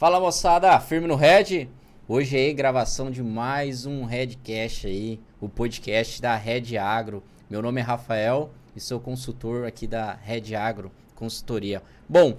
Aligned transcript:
Fala 0.00 0.18
moçada, 0.18 0.80
firme 0.80 1.06
no 1.06 1.14
Red. 1.14 1.68
Hoje 2.08 2.34
aí 2.34 2.54
gravação 2.54 3.10
de 3.10 3.22
mais 3.22 3.84
um 3.84 4.06
Redcast 4.06 4.86
aí, 4.86 5.20
o 5.38 5.46
podcast 5.46 6.22
da 6.22 6.34
Red 6.36 6.78
Agro. 6.78 7.22
Meu 7.50 7.60
nome 7.60 7.82
é 7.82 7.84
Rafael 7.84 8.50
e 8.74 8.80
sou 8.80 8.98
consultor 8.98 9.66
aqui 9.66 9.86
da 9.86 10.14
Red 10.14 10.54
Agro 10.54 10.90
Consultoria. 11.14 11.82
Bom, 12.08 12.38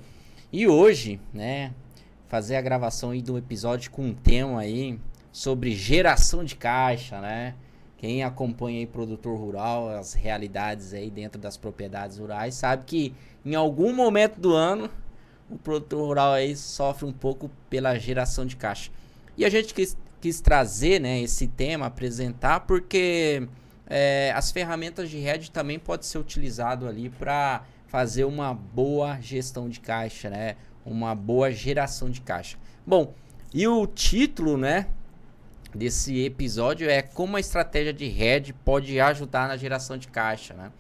e 0.52 0.68
hoje, 0.68 1.22
né, 1.32 1.72
fazer 2.28 2.56
a 2.56 2.62
gravação 2.62 3.12
aí 3.12 3.22
do 3.22 3.38
episódio 3.38 3.92
com 3.92 4.08
um 4.08 4.14
tema 4.16 4.62
aí 4.62 5.00
sobre 5.32 5.76
geração 5.76 6.44
de 6.44 6.56
caixa, 6.56 7.22
né? 7.22 7.54
Quem 7.96 8.24
acompanha 8.24 8.80
aí 8.80 8.88
produtor 8.88 9.38
rural, 9.38 9.88
as 9.88 10.16
realidades 10.16 10.96
aí 10.96 11.12
dentro 11.12 11.40
das 11.40 11.58
propriedades 11.58 12.18
rurais, 12.18 12.56
sabe 12.56 12.86
que 12.88 13.14
em 13.46 13.54
algum 13.54 13.94
momento 13.94 14.40
do 14.40 14.52
ano 14.52 14.90
o 15.52 15.58
produtor 15.58 16.08
rural 16.08 16.34
aí 16.34 16.56
sofre 16.56 17.06
um 17.06 17.12
pouco 17.12 17.52
pela 17.70 17.98
geração 17.98 18.46
de 18.46 18.56
caixa. 18.56 18.90
E 19.38 19.46
a 19.46 19.50
gente 19.50 19.74
quis, 19.74 19.98
quis 20.20 20.40
trazer 20.40 21.00
né, 21.00 21.22
esse 21.22 21.48
tema, 21.48 21.88
apresentar, 21.88 22.62
porque 22.62 23.48
é, 23.88 24.32
as 24.34 24.52
ferramentas 24.52 25.10
de 25.10 25.18
hedge 25.18 25.52
também 25.52 25.78
podem 25.78 26.08
ser 26.08 26.18
utilizado 26.18 26.88
ali 26.88 27.10
para 27.10 27.64
fazer 27.88 28.24
uma 28.24 28.54
boa 28.54 29.20
gestão 29.20 29.68
de 29.68 29.82
caixa, 29.82 30.30
né? 30.30 30.56
Uma 30.86 31.14
boa 31.14 31.52
geração 31.52 32.10
de 32.10 32.22
caixa. 32.22 32.58
Bom, 32.88 33.14
e 33.54 33.68
o 33.68 33.86
título, 33.86 34.58
né, 34.58 34.88
desse 35.76 36.24
episódio 36.24 36.90
é 36.90 37.02
como 37.02 37.36
a 37.36 37.40
estratégia 37.40 37.92
de 37.92 38.06
hedge 38.06 38.54
pode 38.54 38.98
ajudar 39.00 39.50
na 39.50 39.58
geração 39.58 39.98
de 39.98 40.08
caixa, 40.08 40.54
né? 40.54 40.72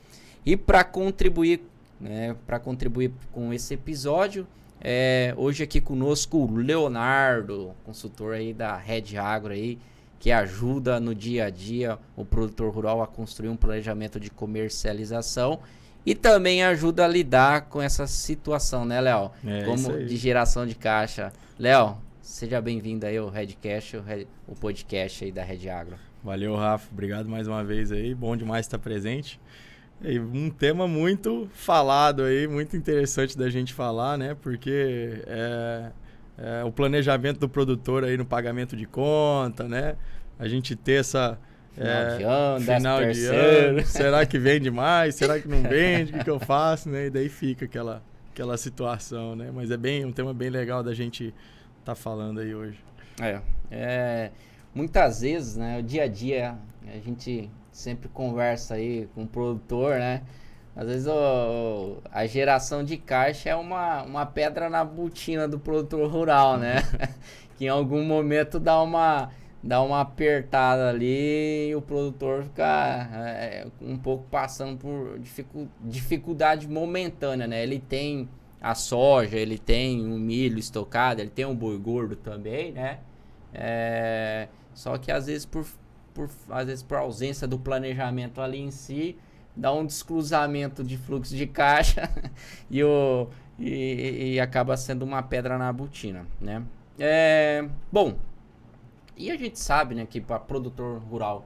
E 0.45 0.55
para 0.55 0.83
contribuir, 0.85 1.61
né, 1.99 2.35
para 2.47 2.59
contribuir 2.59 3.11
com 3.31 3.52
esse 3.53 3.73
episódio, 3.73 4.47
é, 4.81 5.34
hoje 5.38 5.63
aqui 5.63 5.80
conosco 5.80 6.38
o 6.38 6.56
Leonardo, 6.56 7.73
consultor 7.86 8.33
aí 8.33 8.53
da 8.53 8.75
Red 8.75 9.17
Agro 9.17 9.53
aí, 9.53 9.78
que 10.19 10.31
ajuda 10.31 11.00
no 11.00 11.16
dia 11.16 11.45
a 11.45 11.50
dia 11.50 11.97
o 12.16 12.25
produtor 12.25 12.73
rural 12.73 13.02
a 13.02 13.08
construir 13.08 13.50
um 13.50 13.56
planejamento 13.56 14.19
de 14.19 14.30
comercialização 14.30 15.59
e 16.06 16.16
também 16.16 16.64
ajuda 16.64 17.06
a 17.06 17.08
lidar 17.08 17.61
com 17.61 17.81
essa 17.81 18.08
situação, 18.08 18.86
né, 18.86 19.00
Léo? 19.00 19.31
É, 19.45 19.64
Como 19.64 20.06
de 20.06 20.17
geração 20.17 20.66
de 20.66 20.75
caixa. 20.75 21.31
Léo, 21.59 21.97
seja 22.22 22.59
bem-vindo 22.59 23.06
aí 23.06 23.17
ao 23.17 23.30
Redcast, 23.30 23.97
o, 23.97 24.02
Red, 24.02 24.25
o 24.47 24.56
podcast 24.56 25.23
aí 25.23 25.31
da 25.31 25.44
Red 25.44 25.69
Agro. 25.69 25.95
Valeu, 26.23 26.56
Rafa. 26.56 26.88
Obrigado 26.91 27.28
mais 27.30 27.47
uma 27.47 27.63
vez 27.63 27.91
aí. 27.91 28.13
Bom 28.13 28.36
demais 28.36 28.66
estar 28.66 28.80
presente. 28.80 29.39
Um 30.33 30.49
tema 30.49 30.88
muito 30.88 31.47
falado 31.53 32.23
aí, 32.23 32.47
muito 32.47 32.75
interessante 32.75 33.38
da 33.38 33.49
gente 33.49 33.73
falar, 33.73 34.17
né? 34.17 34.35
Porque 34.41 35.21
é, 35.27 35.91
é, 36.38 36.63
o 36.63 36.71
planejamento 36.71 37.39
do 37.39 37.47
produtor 37.47 38.03
aí 38.03 38.17
no 38.17 38.25
pagamento 38.25 38.75
de 38.75 38.85
conta, 38.85 39.67
né? 39.67 39.95
A 40.39 40.47
gente 40.47 40.75
ter 40.75 41.02
essa 41.02 41.38
Final 41.73 41.88
é, 41.88 42.17
de 42.17 42.23
ano, 42.23 42.66
final 42.66 43.11
de 43.11 43.25
ano, 43.27 43.85
será 43.85 44.25
que 44.25 44.38
vende 44.38 44.69
mais? 44.69 45.16
Será 45.16 45.39
que 45.39 45.47
não 45.47 45.61
vende? 45.63 46.11
O 46.11 46.17
que, 46.17 46.23
que 46.25 46.29
eu 46.29 46.39
faço, 46.41 46.89
né? 46.89 47.05
E 47.05 47.09
daí 47.09 47.29
fica 47.29 47.63
aquela 47.63 48.03
aquela 48.31 48.57
situação, 48.57 49.35
né? 49.35 49.52
Mas 49.53 49.72
é 49.72 49.77
bem 49.77 50.03
um 50.05 50.11
tema 50.11 50.33
bem 50.33 50.49
legal 50.49 50.83
da 50.83 50.94
gente 50.94 51.27
estar 51.27 51.33
tá 51.85 51.95
falando 51.95 52.39
aí 52.39 52.53
hoje. 52.53 52.77
É, 53.22 53.41
é, 53.69 54.31
muitas 54.75 55.22
vezes, 55.22 55.55
né? 55.55 55.79
O 55.79 55.83
dia 55.83 56.03
a 56.03 56.07
dia 56.07 56.57
a 56.88 56.97
gente 56.99 57.49
sempre 57.72 58.09
conversa 58.09 58.75
aí 58.75 59.08
com 59.16 59.23
o 59.23 59.27
produtor, 59.27 59.97
né? 59.97 60.22
Às 60.75 60.88
vezes 60.88 61.08
o, 61.08 61.97
a 62.11 62.25
geração 62.25 62.83
de 62.83 62.97
caixa 62.97 63.50
é 63.50 63.55
uma, 63.55 64.03
uma 64.03 64.25
pedra 64.25 64.69
na 64.69 64.83
botina 64.83 65.47
do 65.47 65.59
produtor 65.59 66.09
rural, 66.09 66.58
né? 66.58 66.75
que 67.58 67.66
em 67.66 67.69
algum 67.69 68.03
momento 68.05 68.59
dá 68.59 68.81
uma, 68.81 69.30
dá 69.61 69.81
uma 69.81 70.02
apertada 70.02 70.90
ali 70.90 71.69
e 71.69 71.75
o 71.75 71.81
produtor 71.81 72.44
fica 72.44 73.09
é, 73.13 73.68
um 73.81 73.97
pouco 73.97 74.25
passando 74.31 74.78
por 74.78 75.19
dificu, 75.19 75.67
dificuldade 75.81 76.67
momentânea, 76.67 77.47
né? 77.47 77.63
Ele 77.63 77.79
tem 77.79 78.29
a 78.62 78.73
soja, 78.73 79.38
ele 79.38 79.57
tem 79.57 80.01
o 80.06 80.17
milho 80.17 80.57
estocado, 80.57 81.19
ele 81.19 81.29
tem 81.29 81.46
o 81.46 81.53
boi 81.53 81.78
gordo 81.78 82.16
também, 82.16 82.72
né? 82.72 83.00
É, 83.53 84.47
só 84.73 84.97
que 84.97 85.12
às 85.12 85.25
vezes 85.25 85.46
por 85.46 85.66
por, 86.13 86.29
às 86.49 86.67
vezes 86.67 86.83
por 86.83 86.97
ausência 86.97 87.47
do 87.47 87.57
planejamento 87.59 88.41
ali 88.41 88.59
em 88.59 88.72
si, 88.72 89.17
dá 89.55 89.73
um 89.73 89.85
descruzamento 89.85 90.83
de 90.83 90.97
fluxo 90.97 91.35
de 91.35 91.47
caixa 91.47 92.09
e, 92.69 92.83
o, 92.83 93.27
e, 93.59 94.33
e, 94.33 94.39
acaba 94.39 94.77
sendo 94.77 95.03
uma 95.03 95.22
pedra 95.22 95.57
na 95.57 95.72
botina, 95.72 96.25
né? 96.39 96.63
É, 96.99 97.67
bom, 97.91 98.16
e 99.16 99.31
a 99.31 99.38
gente 99.38 99.59
sabe 99.59 99.95
né, 99.95 100.05
que 100.05 100.22
para 100.22 100.39
produtor 100.39 100.99
rural 100.99 101.45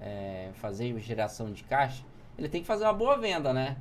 é, 0.00 0.50
fazer 0.54 0.98
geração 1.00 1.52
de 1.52 1.64
caixa, 1.64 2.02
ele 2.38 2.48
tem 2.48 2.60
que 2.60 2.66
fazer 2.66 2.84
uma 2.84 2.92
boa 2.92 3.16
venda, 3.16 3.52
né? 3.52 3.76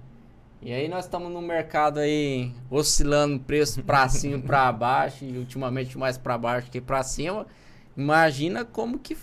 E 0.61 0.71
aí 0.71 0.87
nós 0.87 1.03
estamos 1.03 1.29
no 1.29 1.41
mercado 1.41 1.99
aí 1.99 2.53
oscilando 2.69 3.37
preço 3.37 3.83
para 3.83 4.07
cima 4.07 4.39
para 4.39 4.71
baixo 4.71 5.25
e 5.25 5.37
ultimamente 5.37 5.97
mais 5.97 6.17
para 6.17 6.37
baixo 6.37 6.71
que 6.71 6.79
para 6.79 7.03
cima. 7.03 7.45
Imagina 7.97 8.63
como 8.63 8.97
que 8.97 9.17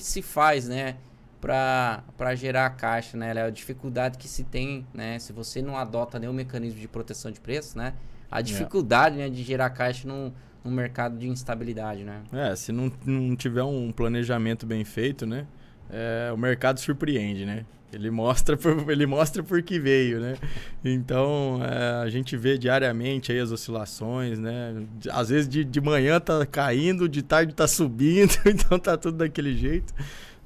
que 0.00 0.06
se 0.06 0.22
faz, 0.22 0.68
né? 0.68 0.96
para 1.40 2.34
gerar 2.34 2.70
caixa, 2.70 3.16
né? 3.16 3.30
A 3.40 3.50
dificuldade 3.50 4.18
que 4.18 4.26
se 4.26 4.44
tem, 4.44 4.86
né? 4.92 5.18
Se 5.18 5.32
você 5.32 5.62
não 5.62 5.76
adota 5.76 6.18
nenhum 6.18 6.32
mecanismo 6.32 6.80
de 6.80 6.88
proteção 6.88 7.30
de 7.30 7.40
preço, 7.40 7.78
né? 7.78 7.94
A 8.30 8.40
dificuldade 8.40 9.16
né, 9.16 9.30
de 9.30 9.42
gerar 9.44 9.70
caixa 9.70 10.08
num, 10.08 10.32
num 10.64 10.70
mercado 10.70 11.16
de 11.16 11.28
instabilidade, 11.28 12.02
né? 12.02 12.22
É, 12.32 12.56
se 12.56 12.72
não, 12.72 12.90
não 13.04 13.36
tiver 13.36 13.62
um 13.62 13.92
planejamento 13.92 14.66
bem 14.66 14.84
feito, 14.84 15.24
né? 15.24 15.46
É, 15.90 16.30
o 16.32 16.36
mercado 16.36 16.78
surpreende, 16.80 17.44
né? 17.44 17.64
Ele 17.92 18.10
mostra 18.10 18.56
por, 18.56 18.84
ele 18.90 19.06
mostra 19.06 19.42
por 19.42 19.62
que 19.62 19.78
veio, 19.78 20.20
né? 20.20 20.36
Então, 20.84 21.60
é, 21.62 22.02
a 22.02 22.08
gente 22.08 22.36
vê 22.36 22.58
diariamente 22.58 23.32
aí 23.32 23.38
as 23.38 23.50
oscilações, 23.50 24.38
né? 24.38 24.86
Às 25.10 25.28
vezes 25.28 25.48
de, 25.48 25.64
de 25.64 25.80
manhã 25.80 26.20
tá 26.20 26.44
caindo, 26.44 27.08
de 27.08 27.22
tarde 27.22 27.54
tá 27.54 27.66
subindo, 27.66 28.36
então 28.46 28.78
tá 28.78 28.96
tudo 28.96 29.18
daquele 29.18 29.56
jeito, 29.56 29.94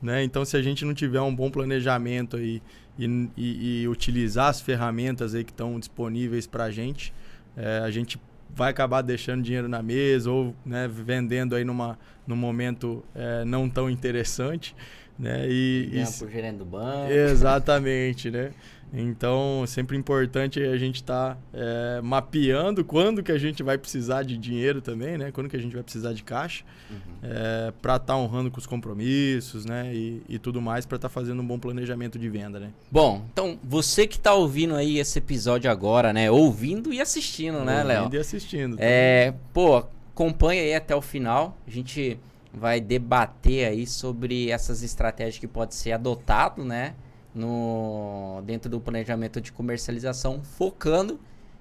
né? 0.00 0.22
Então, 0.22 0.44
se 0.44 0.56
a 0.56 0.62
gente 0.62 0.84
não 0.84 0.94
tiver 0.94 1.20
um 1.20 1.34
bom 1.34 1.50
planejamento 1.50 2.36
aí 2.36 2.62
e, 2.98 3.30
e, 3.36 3.82
e 3.82 3.88
utilizar 3.88 4.48
as 4.48 4.60
ferramentas 4.60 5.34
aí 5.34 5.42
que 5.42 5.52
estão 5.52 5.78
disponíveis 5.78 6.46
para 6.46 6.64
a 6.64 6.70
gente, 6.70 7.12
é, 7.56 7.78
a 7.78 7.90
gente 7.90 8.20
vai 8.54 8.70
acabar 8.70 9.02
deixando 9.02 9.42
dinheiro 9.42 9.68
na 9.68 9.82
mesa 9.82 10.30
ou 10.30 10.54
né, 10.64 10.88
vendendo 10.88 11.54
aí 11.54 11.64
numa, 11.64 11.98
num 12.26 12.36
momento 12.36 13.04
é, 13.14 13.44
não 13.44 13.68
tão 13.68 13.88
interessante. 13.88 14.74
Né? 15.20 15.46
E, 15.48 15.90
e 15.92 16.18
por 16.18 16.30
gerente 16.30 16.56
do 16.56 16.64
banco. 16.64 17.12
Exatamente, 17.12 18.30
né? 18.30 18.52
Então, 18.92 19.64
sempre 19.68 19.96
importante 19.96 20.60
a 20.60 20.76
gente 20.76 20.96
estar 20.96 21.34
tá, 21.34 21.40
é, 21.52 22.00
mapeando 22.00 22.84
quando 22.84 23.22
que 23.22 23.30
a 23.30 23.38
gente 23.38 23.62
vai 23.62 23.78
precisar 23.78 24.24
de 24.24 24.36
dinheiro 24.36 24.80
também, 24.80 25.16
né? 25.16 25.30
Quando 25.30 25.48
que 25.48 25.56
a 25.56 25.60
gente 25.60 25.74
vai 25.74 25.82
precisar 25.82 26.12
de 26.12 26.24
caixa, 26.24 26.64
uhum. 26.90 26.96
é, 27.22 27.72
para 27.80 27.96
estar 27.96 28.14
tá 28.14 28.16
honrando 28.16 28.50
com 28.50 28.58
os 28.58 28.66
compromissos, 28.66 29.64
né? 29.64 29.94
E, 29.94 30.22
e 30.28 30.38
tudo 30.38 30.60
mais 30.60 30.86
para 30.86 30.96
estar 30.96 31.08
tá 31.08 31.12
fazendo 31.12 31.40
um 31.40 31.46
bom 31.46 31.58
planejamento 31.58 32.18
de 32.18 32.28
venda, 32.28 32.58
né? 32.58 32.70
Bom, 32.90 33.24
então 33.32 33.58
você 33.62 34.08
que 34.08 34.16
está 34.16 34.34
ouvindo 34.34 34.74
aí 34.74 34.98
esse 34.98 35.18
episódio 35.18 35.70
agora, 35.70 36.12
né? 36.12 36.28
Ouvindo 36.28 36.92
e 36.92 37.00
assistindo, 37.00 37.64
né, 37.64 37.84
Léo? 37.84 37.98
Ouvindo 37.98 38.16
e 38.16 38.18
assistindo. 38.18 38.76
É, 38.80 39.34
pô, 39.52 39.84
acompanha 40.12 40.62
aí 40.62 40.74
até 40.74 40.96
o 40.96 41.00
final. 41.00 41.56
A 41.64 41.70
gente 41.70 42.18
vai 42.52 42.80
debater 42.80 43.68
aí 43.68 43.86
sobre 43.86 44.50
essas 44.50 44.82
estratégias 44.82 45.38
que 45.38 45.46
pode 45.46 45.74
ser 45.74 45.92
adotado, 45.92 46.64
né, 46.64 46.94
no 47.34 48.42
dentro 48.44 48.68
do 48.70 48.80
planejamento 48.80 49.40
de 49.40 49.52
comercialização, 49.52 50.42
focando 50.42 51.20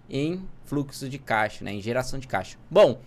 em 0.09 0.43
fluxo 0.65 1.07
de 1.07 1.19
caixa, 1.19 1.63
né, 1.63 1.71
em 1.71 1.81
geração 1.81 2.19
de 2.19 2.27
caixa. 2.27 2.57
Bom, 2.69 2.99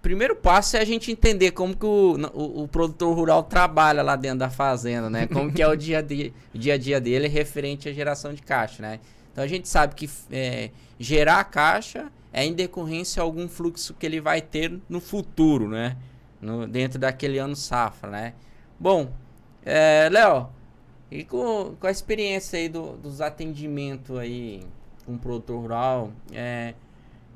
primeiro 0.00 0.34
passo 0.34 0.76
é 0.76 0.80
a 0.80 0.84
gente 0.84 1.12
entender 1.12 1.50
como 1.50 1.76
que 1.76 1.84
o, 1.84 2.16
o, 2.32 2.62
o, 2.62 2.68
produtor 2.68 3.14
rural 3.14 3.42
trabalha 3.42 4.02
lá 4.02 4.16
dentro 4.16 4.38
da 4.38 4.50
fazenda, 4.50 5.10
né? 5.10 5.26
Como 5.26 5.52
que 5.52 5.60
é 5.60 5.68
o 5.68 5.74
dia, 5.76 6.02
de, 6.02 6.32
dia 6.54 6.74
a 6.74 6.78
dia 6.78 7.00
dele 7.00 7.28
referente 7.28 7.88
à 7.88 7.92
geração 7.92 8.32
de 8.32 8.42
caixa, 8.42 8.80
né? 8.80 9.00
Então 9.32 9.44
a 9.44 9.46
gente 9.46 9.68
sabe 9.68 9.94
que 9.94 10.08
é, 10.30 10.70
gerar 10.98 11.44
caixa 11.44 12.10
é 12.32 12.44
em 12.44 12.52
decorrência 12.52 13.20
a 13.20 13.24
algum 13.24 13.48
fluxo 13.48 13.94
que 13.94 14.06
ele 14.06 14.20
vai 14.20 14.40
ter 14.40 14.78
no 14.88 15.00
futuro, 15.00 15.68
né? 15.68 15.96
No, 16.40 16.66
dentro 16.66 16.98
daquele 16.98 17.38
ano 17.38 17.56
safra, 17.56 18.10
né? 18.10 18.34
Bom, 18.78 19.10
é, 19.64 20.08
Léo, 20.10 20.48
e 21.10 21.24
com, 21.24 21.74
com 21.78 21.86
a 21.86 21.90
experiência 21.90 22.58
aí 22.58 22.68
do, 22.68 22.96
dos 22.96 23.20
atendimentos 23.20 24.16
aí 24.16 24.62
com 25.04 25.14
o 25.14 25.18
produtor 25.18 25.60
rural, 25.60 26.12
é, 26.32 26.74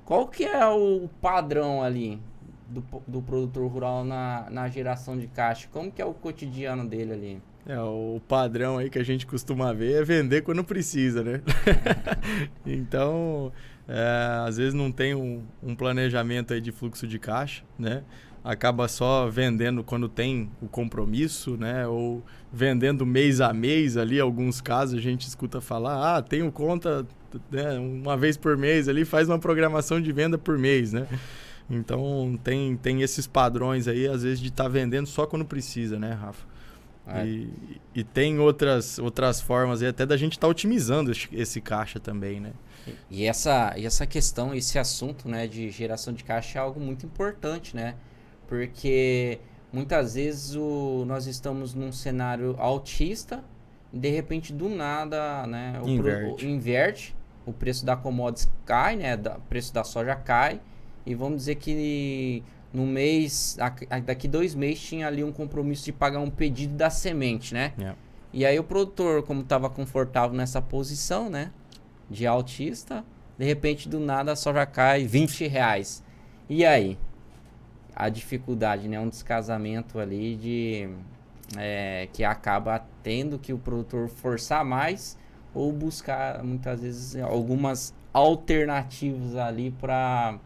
qual 0.05 0.29
que 0.29 0.45
é 0.45 0.67
o 0.67 1.09
padrão 1.21 1.83
ali 1.83 2.21
do, 2.69 2.85
do 3.07 3.23
produtor 3.23 3.71
rural 3.71 4.05
na, 4.05 4.49
na 4.51 4.69
geração 4.69 5.19
de 5.19 5.27
caixa? 5.27 5.69
Como 5.73 5.91
que 5.91 6.03
é 6.03 6.05
o 6.05 6.13
cotidiano 6.13 6.87
dele 6.87 7.13
ali? 7.13 7.43
É, 7.67 7.79
o 7.81 8.21
padrão 8.27 8.79
aí 8.79 8.91
que 8.91 8.99
a 8.99 9.05
gente 9.05 9.25
costuma 9.25 9.73
ver 9.73 10.03
é 10.03 10.05
vender 10.05 10.43
quando 10.43 10.65
precisa, 10.65 11.23
né? 11.23 11.41
então, 12.67 13.53
é, 13.87 14.47
às 14.47 14.57
vezes 14.57 14.75
não 14.75 14.91
tem 14.91 15.15
um, 15.15 15.45
um, 15.63 15.75
planejamento 15.75 16.53
aí 16.53 16.61
de 16.61 16.73
fluxo 16.73 17.07
de 17.07 17.19
caixa, 17.19 17.63
né? 17.79 18.03
Acaba 18.45 18.89
só 18.89 19.29
vendendo 19.29 19.85
quando 19.85 20.09
tem 20.09 20.51
o 20.61 20.67
compromisso, 20.67 21.57
né? 21.57 21.87
Ou 21.87 22.23
vendendo 22.53 23.07
mês 23.07 23.41
a 23.41 23.53
mês 23.53 23.97
ali, 23.97 24.19
alguns 24.19 24.61
casos 24.61 24.99
a 24.99 25.03
gente 25.03 25.29
escuta 25.29 25.61
falar, 25.61 26.17
ah, 26.17 26.23
tenho 26.23 26.51
conta 26.51 27.07
né, 27.51 27.79
uma 27.79 28.17
vez 28.17 28.37
por 28.37 28.57
mês 28.57 28.89
ali, 28.89 29.05
faz 29.05 29.29
uma 29.29 29.39
programação 29.39 30.01
de 30.01 30.13
venda 30.13 30.37
por 30.37 30.59
mês, 30.59 30.93
né? 30.93 31.07
Então 31.71 32.39
tem, 32.43 32.77
tem 32.77 33.03
esses 33.03 33.27
padrões 33.27 33.89
aí, 33.89 34.07
às 34.07 34.23
vezes, 34.23 34.41
de 34.41 34.49
estar 34.49 34.65
tá 34.65 34.69
vendendo 34.69 35.07
só 35.07 35.25
quando 35.27 35.45
precisa, 35.45 35.99
né, 35.99 36.13
Rafa? 36.13 36.45
É. 37.07 37.27
E, 37.27 37.53
e, 37.95 38.05
tem 38.05 38.39
outras, 38.39 38.99
outras 38.99 39.41
formas 39.41 39.83
aí, 39.83 39.89
até 39.89 40.07
da 40.07 40.17
gente 40.17 40.33
estar 40.33 40.47
tá 40.47 40.51
otimizando 40.51 41.11
esse, 41.11 41.29
esse, 41.33 41.61
caixa 41.61 41.99
também, 41.99 42.39
né? 42.41 42.53
E 43.11 43.25
essa, 43.25 43.75
e 43.77 43.87
essa 43.87 44.07
questão, 44.07 44.55
esse 44.55 44.79
assunto 44.79 45.29
né, 45.29 45.47
de 45.47 45.69
geração 45.71 46.13
de 46.13 46.23
caixa 46.23 46.59
é 46.59 46.63
algo 46.63 46.79
muito 46.79 47.05
importante, 47.05 47.75
né? 47.75 47.97
Porque 48.53 49.39
muitas 49.73 50.15
vezes 50.15 50.55
o, 50.55 51.05
nós 51.07 51.27
estamos 51.27 51.73
num 51.73 51.91
cenário 51.91 52.55
altista 52.59 53.43
e 53.91 53.99
de 53.99 54.11
repente 54.11 54.53
do 54.53 54.69
nada 54.69 55.47
né, 55.47 55.81
o, 55.83 55.89
inverte. 55.89 56.37
Pro, 56.37 56.47
o, 56.47 56.51
inverte, 56.51 57.17
o 57.47 57.53
preço 57.55 57.87
da 57.87 57.97
commodities 57.97 58.53
cai, 58.67 58.97
né? 58.97 59.15
O 59.15 59.41
preço 59.49 59.73
da 59.73 59.83
soja 59.83 60.15
cai 60.15 60.61
e 61.07 61.15
vamos 61.15 61.39
dizer 61.39 61.55
que 61.55 62.43
no 62.75 62.85
mês, 62.85 63.57
daqui 64.05 64.29
dois 64.29 64.55
meses 64.55 64.83
tinha 64.83 65.07
ali 65.07 65.25
um 65.25 65.33
compromisso 65.33 65.87
de 65.87 65.93
pagar 65.93 66.21
um 66.21 66.31
pedido 66.31 66.75
da 66.75 66.91
semente, 66.91 67.55
né? 67.55 67.73
Yeah. 67.79 67.99
E 68.35 68.45
aí 68.45 68.59
o 68.59 68.65
produtor, 68.65 69.23
como 69.23 69.41
estava 69.41 69.71
confortável 69.71 70.37
nessa 70.37 70.61
posição, 70.61 71.31
né? 71.31 71.51
De 72.11 72.27
altista, 72.27 73.03
de 73.39 73.47
repente 73.47 73.89
do 73.89 73.99
nada 73.99 74.33
a 74.33 74.37
soja 74.37 74.67
cai 74.67 75.07
20 75.07 75.49
reais. 75.49 76.05
E 76.51 76.67
aí? 76.67 76.99
A 77.95 78.09
dificuldade, 78.09 78.89
né? 78.89 78.99
Um 78.99 79.09
descasamento 79.09 79.99
ali 79.99 80.37
de... 80.37 80.89
É, 81.59 82.09
que 82.15 82.25
acaba 82.25 82.83
tendo 83.03 83.39
que 83.39 83.53
o 83.53 83.59
produtor 83.59 84.09
forçar 84.09 84.65
mais 84.65 85.19
ou 85.55 85.71
buscar 85.71 86.43
muitas 86.43 86.81
vezes 86.81 87.17
algumas 87.17 87.93
alternativas 88.13 89.37
ali 89.37 89.71
para 89.71 90.39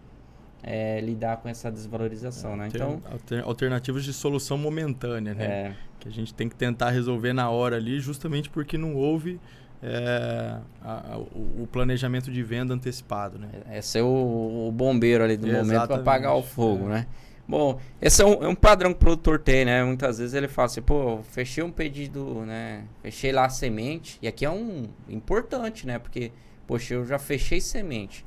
é, 0.63 1.01
lidar 1.01 1.37
com 1.37 1.49
essa 1.49 1.71
desvalorização, 1.71 2.55
é, 2.55 2.57
né? 2.57 2.69
Então, 2.69 3.01
alternativas 3.45 4.05
de 4.05 4.13
solução 4.13 4.59
momentânea, 4.59 5.35
né? 5.35 5.45
É. 5.45 5.73
Que 6.01 6.09
a 6.09 6.13
gente 6.13 6.35
tem 6.35 6.49
que 6.49 6.57
tentar 6.57 6.91
resolver 6.91 7.33
na 7.33 7.49
hora 7.51 7.77
ali, 7.77 8.01
justamente 8.01 8.51
porque 8.51 8.77
não 8.77 8.95
houve 8.95 9.41
é, 9.83 10.59
a, 10.83 11.15
a, 11.15 11.19
o 11.19 11.69
planejamento 11.71 12.31
de 12.31 12.43
venda 12.43 12.75
antecipado, 12.75 13.39
né? 13.39 13.49
É, 13.71 13.79
esse 13.79 13.99
é 13.99 14.03
o, 14.03 14.67
o 14.69 14.73
bombeiro 14.73 15.23
ali 15.23 15.37
do 15.37 15.47
Exatamente. 15.47 15.73
momento 15.73 15.89
para 15.89 15.97
apagar 15.97 16.35
o 16.35 16.43
fogo, 16.43 16.87
é. 16.87 16.89
né? 16.89 17.07
Bom, 17.49 17.79
esse 18.03 18.23
é 18.23 18.27
um, 18.27 18.45
é 18.45 18.49
um, 18.49 18.55
padrão 18.55 18.91
que 18.93 18.97
o 18.97 19.01
produtor 19.01 19.39
tem, 19.39 19.65
né? 19.65 19.85
Muitas 19.85 20.19
vezes 20.19 20.35
ele 20.35 20.49
fala 20.49 20.67
assim, 20.67 20.83
pô, 20.83 21.21
fechei 21.23 21.63
um 21.63 21.71
pedido, 21.71 22.45
né? 22.45 22.85
Fechei 23.03 23.31
lá 23.31 23.45
a 23.45 23.49
semente. 23.49 24.19
E 24.21 24.27
aqui 24.27 24.45
é 24.45 24.51
um 24.51 24.89
importante, 25.09 25.87
né? 25.87 25.99
Porque, 25.99 26.33
poxa, 26.67 26.95
eu 26.95 27.05
já 27.07 27.19
fechei 27.19 27.61
semente 27.61 28.25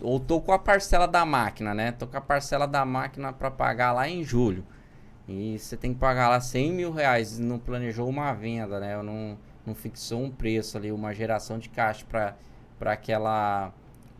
ou 0.00 0.20
tô 0.20 0.40
com 0.40 0.52
a 0.52 0.58
parcela 0.58 1.06
da 1.06 1.24
máquina, 1.24 1.74
né? 1.74 1.92
Tô 1.92 2.06
com 2.06 2.16
a 2.16 2.20
parcela 2.20 2.66
da 2.66 2.84
máquina 2.84 3.32
para 3.32 3.50
pagar 3.50 3.92
lá 3.92 4.08
em 4.08 4.22
julho. 4.22 4.64
E 5.28 5.58
você 5.58 5.76
tem 5.76 5.92
que 5.92 5.98
pagar 5.98 6.28
lá 6.28 6.40
100 6.40 6.72
mil 6.72 6.92
reais. 6.92 7.38
Não 7.38 7.58
planejou 7.58 8.08
uma 8.08 8.32
venda, 8.32 8.78
né? 8.78 9.00
Não, 9.02 9.38
não 9.64 9.74
fixou 9.74 10.22
um 10.22 10.30
preço 10.30 10.76
ali, 10.76 10.92
uma 10.92 11.12
geração 11.14 11.58
de 11.58 11.68
caixa 11.68 12.04
para 12.06 12.92
aquela 12.92 13.72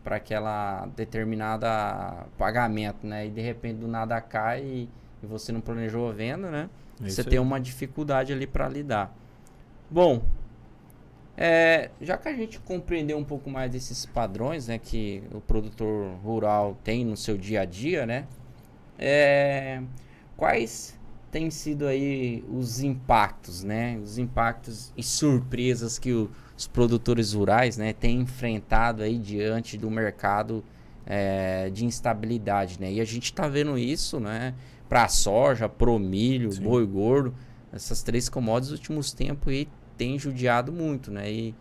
para 0.07 0.15
aquela 0.15 0.87
determinada 0.95 2.29
pagamento, 2.39 3.05
né? 3.05 3.27
E 3.27 3.31
de 3.31 3.41
repente 3.41 3.79
do 3.79 3.89
nada 3.89 4.21
cai 4.21 4.63
e, 4.63 4.89
e 5.21 5.27
você 5.27 5.51
não 5.51 5.61
planejou 5.61 6.09
a 6.09 6.13
venda, 6.13 6.49
né? 6.49 6.71
É 7.03 7.09
você 7.09 7.25
tem 7.25 7.41
uma 7.41 7.59
dificuldade 7.59 8.33
ali 8.33 8.47
para 8.47 8.69
lidar. 8.69 9.13
Bom, 9.91 10.23
é, 11.37 11.91
já 12.01 12.17
que 12.17 12.29
a 12.29 12.33
gente 12.33 12.61
compreendeu 12.61 13.19
um 13.19 13.25
pouco 13.25 13.51
mais 13.51 13.69
desses 13.69 14.07
padrões 14.07 14.69
né, 14.69 14.79
que 14.79 15.25
o 15.35 15.41
produtor 15.41 16.13
rural 16.23 16.79
tem 16.85 17.05
no 17.05 17.17
seu 17.17 17.37
dia 17.37 17.63
a 17.63 17.65
dia, 17.65 18.07
né? 18.07 18.29
É, 18.97 19.83
quais 20.37 20.97
têm 21.33 21.51
sido 21.51 21.85
aí 21.85 22.45
os 22.49 22.81
impactos, 22.81 23.65
né? 23.65 23.99
Os 24.01 24.19
impactos 24.19 24.93
e 24.97 25.03
surpresas 25.03 25.99
que 25.99 26.13
o, 26.13 26.31
os 26.57 26.67
produtores 26.67 27.33
rurais 27.33 27.77
né, 27.77 27.93
têm 27.93 28.21
enfrentado 28.21 29.03
aí 29.03 29.19
diante 29.19 29.77
do 29.77 29.91
mercado 29.91 30.65
é, 31.05 31.71
de 31.71 31.85
instabilidade, 31.85 32.81
né? 32.81 32.93
E 32.93 33.01
a 33.01 33.05
gente 33.05 33.25
está 33.25 33.47
vendo 33.47 33.79
isso, 33.79 34.19
né? 34.19 34.55
Para 34.89 35.05
a 35.05 35.09
soja, 35.09 35.69
pro 35.69 35.99
milho, 35.99 36.51
Sim. 36.53 36.63
boi 36.63 36.87
gordo, 36.87 37.35
essas 37.73 38.03
três 38.03 38.29
commodities 38.29 38.71
nos 38.71 38.79
últimos 38.81 39.13
tempos 39.13 39.53
aí 39.53 39.69
tem 39.97 40.19
judiado 40.19 40.73
muito, 40.73 41.11
né? 41.11 41.31
E 41.31 41.55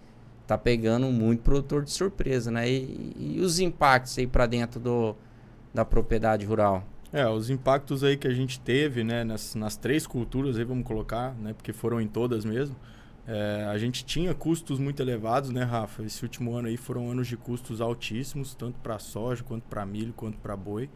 tá 0.47 0.57
pegando 0.57 1.07
muito 1.07 1.41
produtor 1.41 1.83
de 1.83 1.91
surpresa, 1.91 2.49
né? 2.49 2.69
E, 2.69 3.35
e 3.35 3.39
os 3.41 3.59
impactos 3.59 4.17
aí 4.17 4.27
para 4.27 4.45
dentro 4.45 4.79
do, 4.79 5.15
da 5.73 5.83
propriedade 5.83 6.45
rural? 6.45 6.83
É, 7.11 7.27
os 7.27 7.49
impactos 7.49 8.03
aí 8.03 8.17
que 8.17 8.27
a 8.27 8.33
gente 8.33 8.59
teve, 8.59 9.03
né, 9.03 9.23
nas, 9.23 9.55
nas 9.55 9.77
três 9.77 10.05
culturas 10.05 10.57
aí, 10.57 10.65
vamos 10.65 10.85
colocar, 10.85 11.33
né, 11.35 11.53
porque 11.53 11.71
foram 11.71 12.01
em 12.01 12.07
todas 12.07 12.43
mesmo. 12.43 12.75
É, 13.27 13.65
a 13.71 13.77
gente 13.77 14.05
tinha 14.05 14.33
custos 14.35 14.77
muito 14.77 15.01
elevados, 15.01 15.49
né, 15.49 15.63
Rafa? 15.63 16.03
Esse 16.03 16.21
último 16.23 16.55
ano 16.55 16.67
aí 16.67 16.77
foram 16.77 17.09
anos 17.09 17.27
de 17.27 17.35
custos 17.35 17.81
altíssimos, 17.81 18.53
tanto 18.53 18.79
para 18.79 18.99
soja, 18.99 19.43
quanto 19.43 19.63
para 19.63 19.85
milho, 19.85 20.13
quanto 20.13 20.37
para 20.37 20.55
boi, 20.55 20.89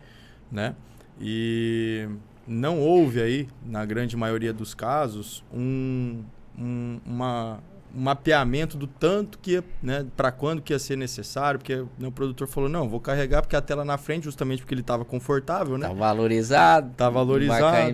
né? 0.52 0.76
E 1.20 2.08
não 2.48 2.80
houve 2.80 3.22
aí, 3.22 3.48
na 3.66 3.84
grande 3.84 4.16
maioria 4.16 4.54
dos 4.54 4.74
casos, 4.76 5.44
um, 5.52 6.24
um, 6.58 7.00
uma, 7.04 7.60
um 7.94 8.02
mapeamento 8.02 8.78
do 8.78 8.86
tanto 8.86 9.40
que 9.40 9.64
né, 9.81 10.06
para 10.16 10.31
quando 10.31 10.62
que 10.62 10.72
ia 10.72 10.80
ser 10.80 10.98
necessário, 10.98 11.60
porque 11.60 11.84
né, 11.98 12.08
o 12.08 12.12
produtor 12.12 12.48
falou, 12.48 12.70
não, 12.70 12.88
vou 12.88 13.00
carregar 13.00 13.42
porque 13.42 13.56
a 13.56 13.62
tela 13.62 13.84
na 13.84 13.98
frente, 13.98 14.26
justamente 14.26 14.60
porque 14.60 14.74
ele 14.74 14.81
estava 14.81 15.04
confortável, 15.04 15.80
né? 15.80 15.88
Tá 15.88 15.94
valorizado. 15.94 16.94
Tá 16.96 17.10
valorizado. 17.10 17.90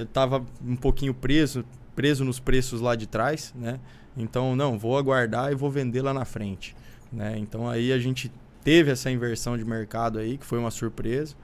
Estava 0.00 0.44
um 0.64 0.76
pouquinho 0.76 1.12
preso, 1.12 1.64
preso 1.94 2.24
nos 2.24 2.38
preços 2.40 2.80
lá 2.80 2.94
de 2.94 3.06
trás, 3.06 3.52
né? 3.56 3.78
Então, 4.16 4.54
não, 4.54 4.78
vou 4.78 4.96
aguardar 4.96 5.50
e 5.50 5.54
vou 5.54 5.70
vender 5.70 6.02
lá 6.02 6.14
na 6.14 6.24
frente, 6.24 6.76
né? 7.12 7.36
Então 7.38 7.68
aí 7.68 7.92
a 7.92 7.98
gente 7.98 8.30
teve 8.64 8.90
essa 8.90 9.10
inversão 9.10 9.58
de 9.58 9.64
mercado 9.64 10.18
aí, 10.18 10.38
que 10.38 10.46
foi 10.46 10.58
uma 10.58 10.70
surpresa. 10.70 11.34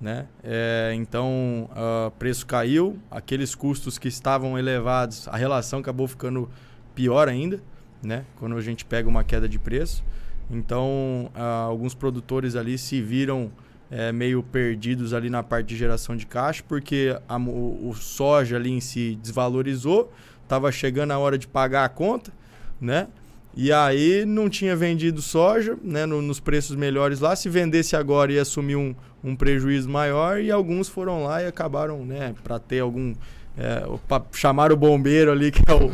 Né? 0.00 0.26
É, 0.42 0.92
então, 0.94 1.68
uh, 1.72 2.10
preço 2.12 2.46
caiu, 2.46 2.98
aqueles 3.10 3.54
custos 3.54 3.98
que 3.98 4.08
estavam 4.08 4.58
elevados, 4.58 5.28
a 5.28 5.36
relação 5.36 5.80
acabou 5.80 6.08
ficando 6.08 6.48
pior 6.94 7.28
ainda, 7.28 7.60
né? 8.02 8.24
quando 8.36 8.56
a 8.56 8.62
gente 8.62 8.82
pega 8.82 9.06
uma 9.06 9.22
queda 9.22 9.46
de 9.46 9.58
preço. 9.58 10.02
Então, 10.50 11.30
uh, 11.34 11.68
alguns 11.68 11.94
produtores 11.94 12.56
ali 12.56 12.78
se 12.78 13.02
viram 13.02 13.52
é, 13.90 14.12
meio 14.12 14.42
perdidos 14.42 15.12
ali 15.12 15.28
na 15.28 15.42
parte 15.42 15.66
de 15.68 15.76
geração 15.76 16.16
de 16.16 16.26
caixa, 16.26 16.62
porque 16.66 17.16
a, 17.28 17.36
o, 17.36 17.88
o 17.88 17.94
soja 17.94 18.56
ali 18.56 18.70
em 18.70 18.80
si 18.80 19.18
desvalorizou, 19.20 20.12
estava 20.42 20.70
chegando 20.70 21.10
a 21.10 21.18
hora 21.18 21.36
de 21.36 21.48
pagar 21.48 21.84
a 21.84 21.88
conta, 21.88 22.32
né? 22.80 23.08
E 23.56 23.72
aí 23.72 24.24
não 24.24 24.48
tinha 24.48 24.76
vendido 24.76 25.20
soja 25.20 25.76
né, 25.82 26.06
no, 26.06 26.22
nos 26.22 26.38
preços 26.38 26.76
melhores 26.76 27.18
lá. 27.18 27.34
Se 27.34 27.48
vendesse 27.48 27.96
agora 27.96 28.32
ia 28.32 28.42
assumir 28.42 28.76
um, 28.76 28.94
um 29.24 29.34
prejuízo 29.34 29.88
maior 29.88 30.40
e 30.40 30.50
alguns 30.50 30.88
foram 30.88 31.24
lá 31.24 31.42
e 31.42 31.46
acabaram, 31.46 32.04
né, 32.04 32.34
para 32.44 32.58
ter 32.58 32.80
algum. 32.80 33.14
É, 33.58 33.82
para 34.06 34.24
chamar 34.32 34.72
o 34.72 34.76
bombeiro 34.76 35.32
ali, 35.32 35.50
que 35.52 35.60
é 35.66 35.74
o, 35.74 35.92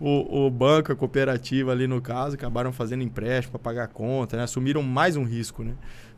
o, 0.00 0.46
o, 0.46 0.50
banco, 0.50 0.90
a 0.90 0.96
cooperativa 0.96 1.70
ali 1.70 1.86
no 1.86 2.00
caso, 2.02 2.34
acabaram 2.34 2.72
fazendo 2.72 3.04
empréstimo 3.04 3.52
para 3.52 3.60
pagar 3.60 3.84
a 3.84 3.88
conta, 3.88 4.36
né? 4.36 4.42
assumiram 4.42 4.82
mais 4.82 5.16
um 5.16 5.22
risco 5.22 5.62
né, 5.62 5.72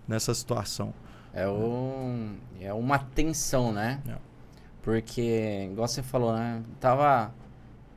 nessa 0.08 0.32
situação. 0.32 0.94
É, 1.38 1.48
um, 1.48 2.36
é 2.60 2.72
uma 2.72 2.98
tensão, 2.98 3.72
né? 3.72 4.00
É. 4.08 4.14
Porque, 4.82 5.68
igual 5.70 5.86
você 5.86 6.02
falou, 6.02 6.32
né? 6.32 6.62
Tava 6.80 7.32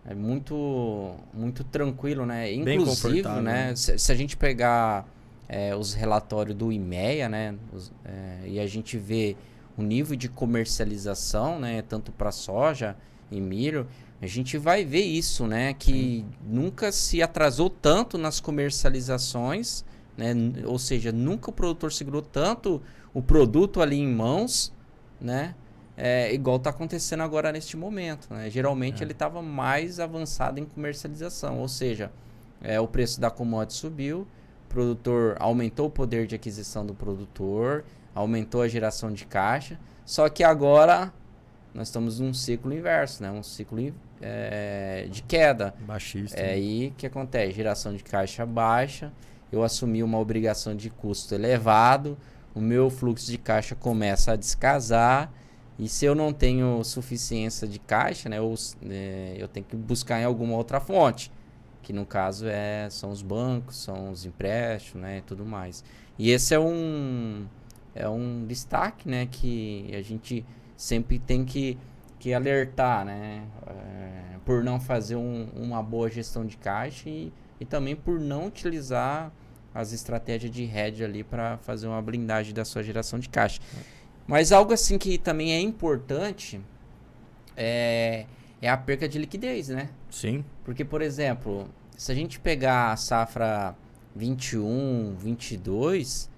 é 0.05 0.15
muito, 0.15 1.15
muito 1.33 1.63
tranquilo, 1.63 2.25
né? 2.25 2.51
Inclusive, 2.51 3.21
né? 3.21 3.41
né? 3.41 3.75
Se, 3.75 3.97
se, 3.97 4.11
a 4.11 4.15
gente 4.15 4.35
pegar 4.35 5.07
é, 5.47 5.75
os 5.75 5.93
relatórios 5.93 6.55
do 6.55 6.71
IMEA, 6.71 7.29
né? 7.29 7.55
Os, 7.71 7.91
é, 8.03 8.47
e 8.47 8.59
a 8.59 8.65
gente 8.65 8.97
vê 8.97 9.35
o 9.77 9.83
nível 9.83 10.15
de 10.15 10.27
comercialização, 10.27 11.59
né? 11.59 11.83
Tanto 11.83 12.11
para 12.11 12.31
soja 12.31 12.95
e 13.31 13.39
milho, 13.39 13.87
a 14.21 14.27
gente 14.27 14.57
vai 14.57 14.83
ver 14.83 15.03
isso, 15.03 15.45
né? 15.45 15.73
Que 15.73 16.25
nunca 16.43 16.91
se 16.91 17.21
atrasou 17.21 17.69
tanto 17.69 18.17
nas 18.17 18.39
comercializações, 18.39 19.85
né? 20.17 20.33
Ou 20.65 20.77
seja, 20.79 21.11
nunca 21.11 21.49
o 21.49 21.53
produtor 21.53 21.91
segurou 21.91 22.21
tanto 22.21 22.81
o 23.13 23.21
produto 23.21 23.81
ali 23.81 23.99
em 23.99 24.07
mãos, 24.07 24.73
né? 25.19 25.55
é, 26.03 26.33
igual 26.33 26.57
está 26.57 26.69
acontecendo 26.71 27.21
agora 27.21 27.51
neste 27.51 27.77
momento. 27.77 28.27
Né? 28.33 28.49
Geralmente 28.49 29.01
É. 29.01 29.05
ele 29.05 29.11
estava 29.11 29.41
mais 29.41 29.99
avançado 29.99 30.59
em 30.59 30.65
comercialização, 30.65 31.59
ou 31.59 31.67
seja, 31.67 32.11
é, 32.61 32.79
o 32.79 32.87
preço 32.87 33.21
da 33.21 33.29
commodity 33.29 33.73
subiu, 33.73 34.21
o 34.21 34.69
produtor 34.69 35.35
aumentou 35.39 35.87
o 35.87 35.89
poder 35.91 36.25
de 36.25 36.33
aquisição 36.33 36.85
do 36.85 36.95
produtor, 36.95 37.83
aumentou 38.15 38.61
a 38.63 38.67
geração 38.67 39.11
de 39.11 39.25
caixa, 39.25 39.79
só 40.03 40.27
que 40.27 40.43
agora 40.43 41.13
nós 41.73 41.87
estamos 41.87 42.19
num 42.19 42.33
ciclo 42.33 42.73
inverso, 42.73 43.21
né? 43.21 43.31
um 43.31 43.43
ciclo 43.43 43.93
é, 44.21 45.07
de 45.09 45.21
queda. 45.21 45.73
Baixista. 45.81 46.39
É 46.39 46.47
né? 46.47 46.51
aí 46.53 46.87
o 46.87 46.91
que 46.93 47.05
acontece? 47.05 47.51
Geração 47.51 47.93
de 47.93 48.03
caixa 48.03 48.43
baixa, 48.43 49.11
eu 49.51 49.63
assumi 49.63 50.01
uma 50.03 50.17
obrigação 50.17 50.75
de 50.75 50.89
custo 50.89 51.35
elevado, 51.35 52.17
o 52.53 52.61
meu 52.61 52.89
fluxo 52.89 53.29
de 53.29 53.37
caixa 53.37 53.75
começa 53.75 54.33
a 54.33 54.35
descasar, 54.35 55.31
e 55.79 55.87
se 55.87 56.05
eu 56.05 56.13
não 56.13 56.31
tenho 56.31 56.83
suficiência 56.83 57.67
de 57.67 57.79
caixa, 57.79 58.29
né, 58.29 58.37
eu, 58.37 58.53
é, 58.89 59.35
eu 59.37 59.47
tenho 59.47 59.65
que 59.65 59.75
buscar 59.75 60.19
em 60.19 60.25
alguma 60.25 60.55
outra 60.55 60.79
fonte, 60.79 61.31
que 61.81 61.91
no 61.91 62.05
caso 62.05 62.45
é, 62.47 62.87
são 62.89 63.09
os 63.09 63.21
bancos, 63.21 63.77
são 63.77 64.11
os 64.11 64.25
empréstimos 64.25 65.01
né, 65.01 65.17
e 65.17 65.21
tudo 65.21 65.45
mais. 65.45 65.83
E 66.19 66.29
esse 66.29 66.53
é 66.53 66.59
um, 66.59 67.47
é 67.95 68.07
um 68.07 68.45
destaque 68.45 69.09
né, 69.09 69.27
que 69.29 69.89
a 69.95 70.01
gente 70.01 70.45
sempre 70.77 71.17
tem 71.17 71.43
que, 71.43 71.77
que 72.19 72.33
alertar, 72.33 73.05
né? 73.05 73.43
É, 73.67 74.37
por 74.45 74.63
não 74.63 74.79
fazer 74.79 75.15
um, 75.15 75.47
uma 75.55 75.81
boa 75.81 76.09
gestão 76.09 76.45
de 76.45 76.57
caixa 76.57 77.09
e, 77.09 77.31
e 77.59 77.65
também 77.65 77.95
por 77.95 78.19
não 78.19 78.47
utilizar 78.47 79.31
as 79.73 79.93
estratégias 79.93 80.51
de 80.51 80.63
hedge 80.63 81.03
ali 81.03 81.23
para 81.23 81.57
fazer 81.59 81.87
uma 81.87 82.01
blindagem 82.01 82.53
da 82.53 82.65
sua 82.65 82.83
geração 82.83 83.17
de 83.19 83.29
caixa. 83.29 83.59
Mas 84.27 84.51
algo 84.51 84.73
assim 84.73 84.97
que 84.97 85.17
também 85.17 85.53
é 85.53 85.59
importante 85.59 86.59
é, 87.55 88.25
é 88.61 88.69
a 88.69 88.77
perca 88.77 89.07
de 89.07 89.17
liquidez, 89.19 89.69
né? 89.69 89.89
Sim. 90.09 90.43
Porque, 90.63 90.83
por 90.85 91.01
exemplo, 91.01 91.67
se 91.97 92.11
a 92.11 92.15
gente 92.15 92.39
pegar 92.39 92.91
a 92.91 92.95
safra 92.97 93.75
21, 94.15 95.15
22, 95.17 96.29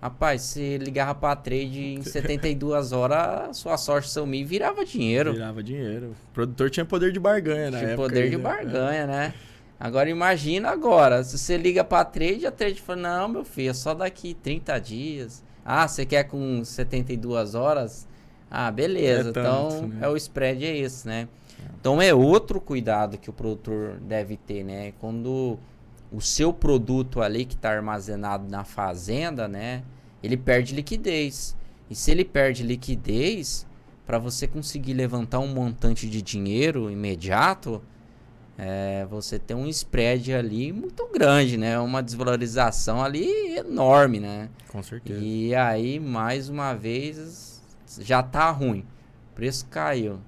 rapaz, 0.00 0.42
se 0.42 0.78
ligava 0.78 1.14
para 1.14 1.36
trade 1.36 1.94
em 1.94 2.02
72 2.04 2.92
horas, 2.92 3.56
sua 3.56 3.76
sorte 3.76 4.08
sumia 4.10 4.40
e 4.40 4.44
virava 4.44 4.84
dinheiro. 4.84 5.32
Virava 5.32 5.62
dinheiro. 5.62 6.14
O 6.30 6.34
produtor 6.34 6.70
tinha 6.70 6.84
poder 6.84 7.12
de 7.12 7.20
barganha 7.20 7.70
na 7.70 7.78
Tinha 7.78 7.90
época. 7.90 8.08
poder 8.08 8.28
de 8.30 8.36
ainda. 8.36 8.48
É. 8.48 8.52
barganha, 8.52 9.06
né? 9.06 9.34
Agora 9.82 10.08
imagina 10.08 10.70
agora, 10.70 11.24
se 11.24 11.36
você 11.36 11.56
liga 11.56 11.82
pra 11.82 12.04
trade, 12.04 12.46
a 12.46 12.52
trade 12.52 12.80
fala, 12.80 13.00
não, 13.00 13.28
meu 13.28 13.44
filho, 13.44 13.70
é 13.70 13.74
só 13.74 13.92
daqui 13.92 14.32
30 14.32 14.78
dias. 14.78 15.42
Ah, 15.64 15.88
você 15.88 16.06
quer 16.06 16.22
com 16.22 16.64
72 16.64 17.56
horas? 17.56 18.06
Ah, 18.48 18.70
beleza. 18.70 19.30
É 19.30 19.32
tanto, 19.32 19.74
então, 19.74 19.88
né? 19.88 19.98
é 20.02 20.08
o 20.08 20.16
spread 20.16 20.64
é 20.64 20.76
esse, 20.76 21.04
né? 21.04 21.26
Então 21.80 22.00
é 22.00 22.14
outro 22.14 22.60
cuidado 22.60 23.18
que 23.18 23.28
o 23.28 23.32
produtor 23.32 23.98
deve 24.00 24.36
ter, 24.36 24.62
né? 24.62 24.92
Quando 25.00 25.58
o 26.12 26.20
seu 26.20 26.52
produto 26.52 27.20
ali 27.20 27.44
que 27.44 27.56
está 27.56 27.72
armazenado 27.72 28.48
na 28.48 28.62
fazenda, 28.62 29.48
né? 29.48 29.82
Ele 30.22 30.36
perde 30.36 30.76
liquidez. 30.76 31.56
E 31.90 31.96
se 31.96 32.12
ele 32.12 32.24
perde 32.24 32.62
liquidez, 32.62 33.66
para 34.06 34.16
você 34.16 34.46
conseguir 34.46 34.94
levantar 34.94 35.40
um 35.40 35.52
montante 35.52 36.08
de 36.08 36.22
dinheiro 36.22 36.88
imediato, 36.88 37.82
é, 38.58 39.06
você 39.08 39.38
tem 39.38 39.56
um 39.56 39.66
spread 39.68 40.32
ali 40.32 40.72
muito 40.72 41.08
grande, 41.12 41.56
né? 41.56 41.78
Uma 41.78 42.02
desvalorização 42.02 43.02
ali 43.02 43.56
enorme, 43.56 44.20
né? 44.20 44.48
Com 44.68 44.82
certeza. 44.82 45.20
E 45.20 45.54
aí, 45.54 45.98
mais 45.98 46.48
uma 46.48 46.74
vez, 46.74 47.62
já 48.00 48.22
tá 48.22 48.50
ruim. 48.50 48.80
O 49.32 49.34
preço 49.34 49.66
caiu. 49.66 50.18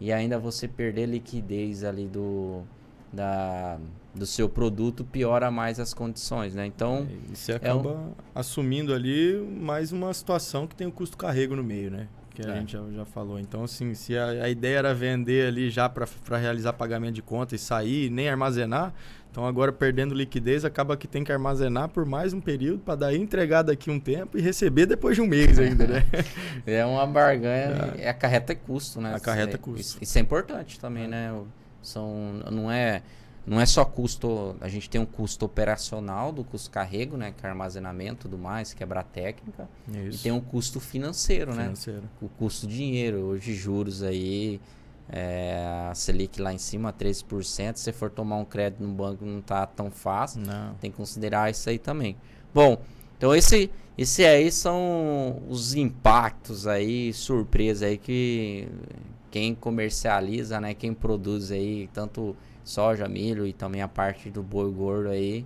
E 0.00 0.12
ainda 0.12 0.38
você 0.38 0.68
perder 0.68 1.06
liquidez 1.06 1.82
ali 1.84 2.06
do, 2.06 2.62
da, 3.12 3.78
do 4.14 4.26
seu 4.26 4.48
produto 4.48 5.04
piora 5.04 5.50
mais 5.50 5.80
as 5.80 5.92
condições, 5.92 6.54
né? 6.54 6.66
Então, 6.66 7.06
E 7.32 7.36
você 7.36 7.52
acaba 7.52 7.90
um 7.90 8.12
assumindo 8.34 8.92
ali 8.94 9.34
mais 9.60 9.92
uma 9.92 10.12
situação 10.12 10.66
que 10.66 10.74
tem 10.74 10.86
o 10.86 10.92
custo 10.92 11.16
carrego 11.16 11.56
no 11.56 11.62
meio, 11.64 11.90
né? 11.90 12.08
Que 12.34 12.42
a 12.44 12.50
É. 12.50 12.56
gente 12.56 12.72
já, 12.72 12.80
já 12.94 13.04
falou. 13.04 13.38
Então, 13.38 13.62
assim, 13.64 13.94
se 13.94 14.18
a, 14.18 14.26
a 14.26 14.48
ideia 14.48 14.78
era 14.78 14.94
vender 14.94 15.46
ali 15.46 15.70
já 15.70 15.88
para 15.88 16.06
realizar 16.36 16.72
pagamento 16.72 17.14
de 17.14 17.22
conta 17.22 17.54
e 17.54 17.58
sair, 17.58 18.10
nem 18.10 18.28
armazenar, 18.28 18.92
então 19.30 19.46
agora 19.46 19.72
perdendo 19.72 20.14
liquidez, 20.14 20.64
acaba 20.64 20.96
que 20.96 21.06
tem 21.06 21.22
que 21.22 21.30
armazenar 21.32 21.88
por 21.88 22.04
mais 22.04 22.32
um 22.32 22.40
período 22.40 22.80
para 22.80 22.96
daí 22.96 23.20
entregar 23.20 23.62
daqui 23.62 23.88
um 23.90 24.00
tempo 24.00 24.36
e 24.36 24.40
receber 24.40 24.86
depois 24.86 25.14
de 25.16 25.22
um 25.22 25.26
mês 25.28 25.58
ainda, 25.60 25.86
né? 25.86 26.04
é 26.66 26.84
uma 26.84 27.06
barganha, 27.06 27.94
é. 27.98 28.08
acarreta 28.08 28.54
custo, 28.54 29.00
né? 29.00 29.14
Acarreta 29.14 29.54
É- 29.56 29.58
custo. 29.58 29.80
Isso, 29.80 29.98
isso 30.00 30.18
é 30.18 30.20
importante 30.20 30.78
também, 30.80 31.06
né? 31.08 31.32
O- 31.32 31.46
São, 31.82 32.40
não 32.50 32.70
é 32.70 33.02
não 33.46 33.60
é 33.60 33.66
só 33.66 33.84
custo, 33.84 34.56
a 34.60 34.68
gente 34.68 34.88
tem 34.88 35.00
um 35.00 35.06
custo 35.06 35.44
operacional 35.44 36.32
do 36.32 36.42
custo 36.42 36.70
carrego, 36.70 37.16
né, 37.16 37.34
que 37.36 37.44
é 37.44 37.48
armazenamento, 37.48 38.22
tudo 38.22 38.38
mais, 38.38 38.72
quebra 38.72 39.02
técnica, 39.02 39.68
e 39.92 40.08
Isso. 40.08 40.22
tem 40.22 40.32
um 40.32 40.40
custo 40.40 40.80
financeiro, 40.80 41.54
né? 41.54 41.64
financeiro. 41.64 42.02
o 42.22 42.28
custo 42.28 42.66
dinheiro. 42.66 43.18
Hoje, 43.18 43.54
juros 43.54 44.02
aí, 44.02 44.60
é, 45.08 45.88
a 45.90 45.94
Selic 45.94 46.40
lá 46.40 46.52
em 46.52 46.58
cima, 46.58 46.92
13%. 46.92 47.76
Se 47.76 47.82
você 47.82 47.92
for 47.92 48.10
tomar 48.10 48.36
um 48.36 48.44
crédito 48.44 48.82
no 48.82 48.92
banco, 48.94 49.24
não 49.26 49.42
tá 49.42 49.66
tão 49.66 49.90
fácil. 49.90 50.40
Não. 50.40 50.74
Tem 50.76 50.90
que 50.90 50.96
considerar 50.96 51.50
isso 51.50 51.68
aí 51.68 51.78
também. 51.78 52.16
Bom, 52.54 52.80
então 53.18 53.34
esse, 53.34 53.70
esse 53.98 54.24
aí 54.24 54.50
são 54.50 55.42
os 55.48 55.74
impactos 55.74 56.66
aí, 56.66 57.12
surpresa 57.12 57.86
aí 57.86 57.98
que 57.98 58.68
quem 59.30 59.54
comercializa, 59.54 60.60
né? 60.60 60.72
Quem 60.74 60.94
produz 60.94 61.50
aí, 61.50 61.90
tanto 61.92 62.36
soja, 62.64 63.06
milho 63.06 63.46
e 63.46 63.52
também 63.52 63.82
a 63.82 63.88
parte 63.88 64.30
do 64.30 64.42
boi 64.42 64.70
gordo 64.72 65.10
aí, 65.10 65.44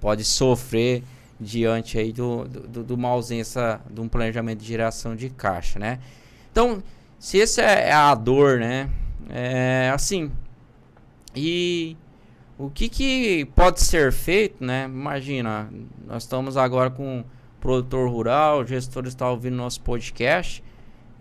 pode 0.00 0.24
sofrer 0.24 1.02
diante 1.38 1.98
aí 1.98 2.12
do, 2.12 2.44
do, 2.44 2.82
do 2.82 2.94
uma 2.94 3.10
ausência 3.10 3.80
de 3.90 4.00
um 4.00 4.08
planejamento 4.08 4.60
de 4.60 4.66
geração 4.66 5.14
de 5.14 5.28
caixa, 5.30 5.78
né? 5.78 5.98
Então, 6.50 6.82
se 7.18 7.38
esse 7.38 7.60
é 7.60 7.92
a 7.92 8.14
dor, 8.14 8.58
né? 8.58 8.88
É 9.28 9.90
assim. 9.94 10.30
E 11.34 11.96
o 12.56 12.70
que, 12.70 12.88
que 12.88 13.44
pode 13.56 13.80
ser 13.80 14.12
feito, 14.12 14.64
né? 14.64 14.84
Imagina, 14.84 15.68
nós 16.06 16.22
estamos 16.22 16.56
agora 16.56 16.90
com 16.90 17.18
um 17.18 17.24
produtor 17.60 18.08
rural, 18.08 18.66
gestor 18.66 19.06
está 19.06 19.28
ouvindo 19.30 19.56
nosso 19.56 19.80
podcast. 19.80 20.62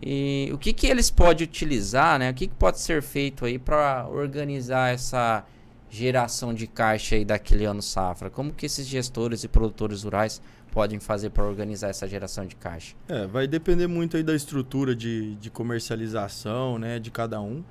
E 0.06 0.50
o 0.54 0.58
que, 0.58 0.74
que 0.74 0.88
eles 0.88 1.10
podem 1.10 1.46
utilizar, 1.48 2.20
né? 2.20 2.30
O 2.32 2.34
que, 2.34 2.48
que 2.48 2.56
pode 2.56 2.80
ser 2.80 3.02
feito 3.02 3.46
aí 3.46 3.58
para 3.58 4.08
organizar 4.10 4.94
essa 4.94 5.46
geração 5.90 6.54
de 6.54 6.66
caixa 6.68 7.16
aí 7.16 7.24
daquele 7.24 7.66
ano 7.66 7.82
safra? 7.82 8.30
Como 8.30 8.52
que 8.52 8.66
esses 8.66 8.86
gestores 8.88 9.44
e 9.44 9.48
produtores 9.48 10.04
rurais 10.04 10.42
podem 10.72 11.00
fazer 11.00 11.30
para 11.30 11.44
organizar 11.44 11.90
essa 11.90 12.08
geração 12.08 12.46
de 12.46 12.56
caixa? 12.56 12.96
É, 13.08 13.28
vai 13.28 13.48
depender 13.48 13.86
muito 13.88 14.18
aí 14.18 14.24
da 14.24 14.36
estrutura 14.36 14.96
de, 14.96 15.36
de 15.36 15.50
comercialização, 15.52 16.78
né, 16.80 17.00
de 17.00 17.12
cada 17.12 17.40
um. 17.40 17.64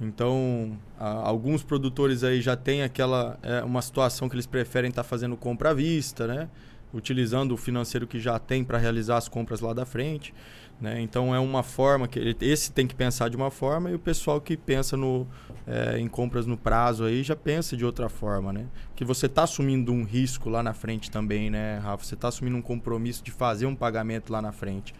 Então, 0.00 0.78
a- 0.98 1.08
alguns 1.26 1.62
produtores 1.62 2.22
aí 2.22 2.40
já 2.40 2.54
têm 2.56 2.82
aquela 2.82 3.38
é, 3.42 3.62
uma 3.64 3.82
situação 3.82 4.28
que 4.28 4.34
eles 4.36 4.46
preferem 4.46 4.90
estar 4.90 5.02
fazendo 5.02 5.36
compra 5.36 5.70
à 5.70 5.74
vista, 5.74 6.26
né, 6.26 6.48
utilizando 6.92 7.52
o 7.52 7.56
financeiro 7.56 8.06
que 8.06 8.18
já 8.18 8.38
tem 8.38 8.64
para 8.64 8.78
realizar 8.78 9.16
as 9.16 9.28
compras 9.28 9.60
lá 9.60 9.72
da 9.72 9.84
frente, 9.84 10.32
né. 10.80 11.00
Então 11.00 11.34
é 11.34 11.38
uma 11.38 11.62
forma 11.62 12.06
que 12.06 12.18
ele, 12.18 12.36
esse 12.40 12.70
tem 12.70 12.86
que 12.86 12.94
pensar 12.94 13.28
de 13.28 13.36
uma 13.36 13.50
forma 13.50 13.90
e 13.90 13.94
o 13.94 13.98
pessoal 13.98 14.40
que 14.40 14.56
pensa 14.56 14.96
no 14.96 15.26
é, 15.66 15.98
em 15.98 16.06
compras 16.06 16.46
no 16.46 16.56
prazo 16.56 17.04
aí 17.04 17.22
já 17.22 17.34
pensa 17.34 17.76
de 17.76 17.84
outra 17.84 18.08
forma, 18.08 18.52
né? 18.52 18.66
Que 18.94 19.04
você 19.04 19.26
está 19.26 19.42
assumindo 19.44 19.92
um 19.92 20.04
risco 20.04 20.48
lá 20.48 20.62
na 20.62 20.74
frente 20.74 21.10
também, 21.10 21.50
né, 21.50 21.78
Rafa? 21.78 22.04
Você 22.04 22.14
está 22.14 22.28
assumindo 22.28 22.56
um 22.56 22.62
compromisso 22.62 23.24
de 23.24 23.30
fazer 23.30 23.66
um 23.66 23.74
pagamento 23.74 24.32
lá 24.32 24.40
na 24.40 24.52
frente. 24.52 24.94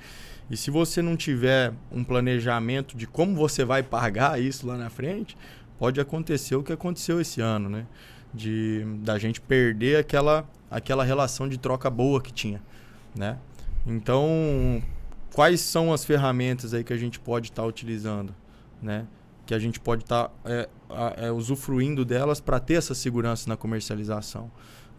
E 0.50 0.56
se 0.56 0.70
você 0.70 1.02
não 1.02 1.16
tiver 1.16 1.72
um 1.90 2.04
planejamento 2.04 2.96
de 2.96 3.06
como 3.06 3.34
você 3.34 3.64
vai 3.64 3.82
pagar 3.82 4.40
isso 4.40 4.66
lá 4.66 4.76
na 4.76 4.88
frente, 4.88 5.36
pode 5.78 6.00
acontecer 6.00 6.54
o 6.54 6.62
que 6.62 6.72
aconteceu 6.72 7.20
esse 7.20 7.40
ano, 7.40 7.68
né? 7.68 7.86
De 8.32 8.84
da 9.00 9.18
gente 9.18 9.40
perder 9.40 9.98
aquela 9.98 10.48
aquela 10.76 11.04
relação 11.04 11.48
de 11.48 11.58
troca 11.58 11.88
boa 11.90 12.20
que 12.20 12.32
tinha, 12.32 12.60
né? 13.14 13.36
Então, 13.86 14.82
quais 15.34 15.60
são 15.60 15.92
as 15.92 16.04
ferramentas 16.04 16.74
aí 16.74 16.82
que 16.84 16.92
a 16.92 16.96
gente 16.96 17.18
pode 17.20 17.46
estar 17.50 17.64
utilizando, 17.64 18.34
né? 18.82 19.06
Que 19.46 19.54
a 19.54 19.58
gente 19.58 19.78
pode 19.78 20.02
estar 20.02 20.30
é, 20.44 20.68
a- 20.90 21.14
é, 21.26 21.30
usufruindo 21.30 22.04
delas 22.04 22.40
para 22.40 22.58
ter 22.58 22.74
essa 22.74 22.94
segurança 22.94 23.48
na 23.48 23.56
comercialização, 23.56 24.50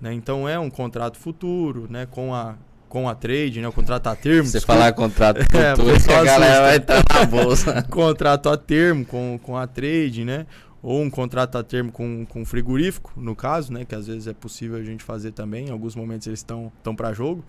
né? 0.02 0.14
Então 0.14 0.48
é 0.48 0.58
um 0.58 0.70
contrato 0.70 1.18
futuro, 1.18 1.88
né? 1.90 2.06
Com 2.06 2.34
a 2.34 2.56
com 2.90 3.10
a 3.10 3.14
trade, 3.14 3.60
né? 3.60 3.68
O 3.68 3.74
contrato 3.74 4.08
a 4.08 4.16
termo. 4.16 4.46
Se 4.46 4.52
você 4.52 4.58
desculpa. 4.60 4.80
falar 4.80 4.94
contrato 4.94 5.40
É, 5.54 5.76
futuro, 5.76 5.94
pessoal 5.94 6.22
a 6.22 6.24
galera 6.24 6.62
vai 6.68 6.78
estar 6.78 7.04
na 7.14 7.26
bolsa. 7.26 7.84
contrato 7.92 8.48
a 8.48 8.56
termo 8.56 9.06
com, 9.06 9.38
com 9.44 9.58
a 9.58 9.68
trade, 9.68 10.24
né? 10.24 10.48
Ou 10.82 11.02
um 11.02 11.10
contrato 11.10 11.58
a 11.58 11.64
termo 11.64 11.92
com, 11.92 12.26
com 12.26 12.46
frigorífico, 12.46 13.12
no 13.18 13.36
caso, 13.36 13.74
né? 13.74 13.84
Que 13.84 13.96
às 13.96 14.08
vezes 14.08 14.28
é 14.28 14.34
possível 14.34 14.78
a 14.78 14.84
gente 14.84 15.04
fazer 15.04 15.32
também. 15.32 15.68
Em 15.68 15.72
alguns 15.72 15.96
momentos 15.96 16.28
eles 16.28 16.40
estão 16.40 16.72
para 16.96 17.14
jogo, 17.14 17.44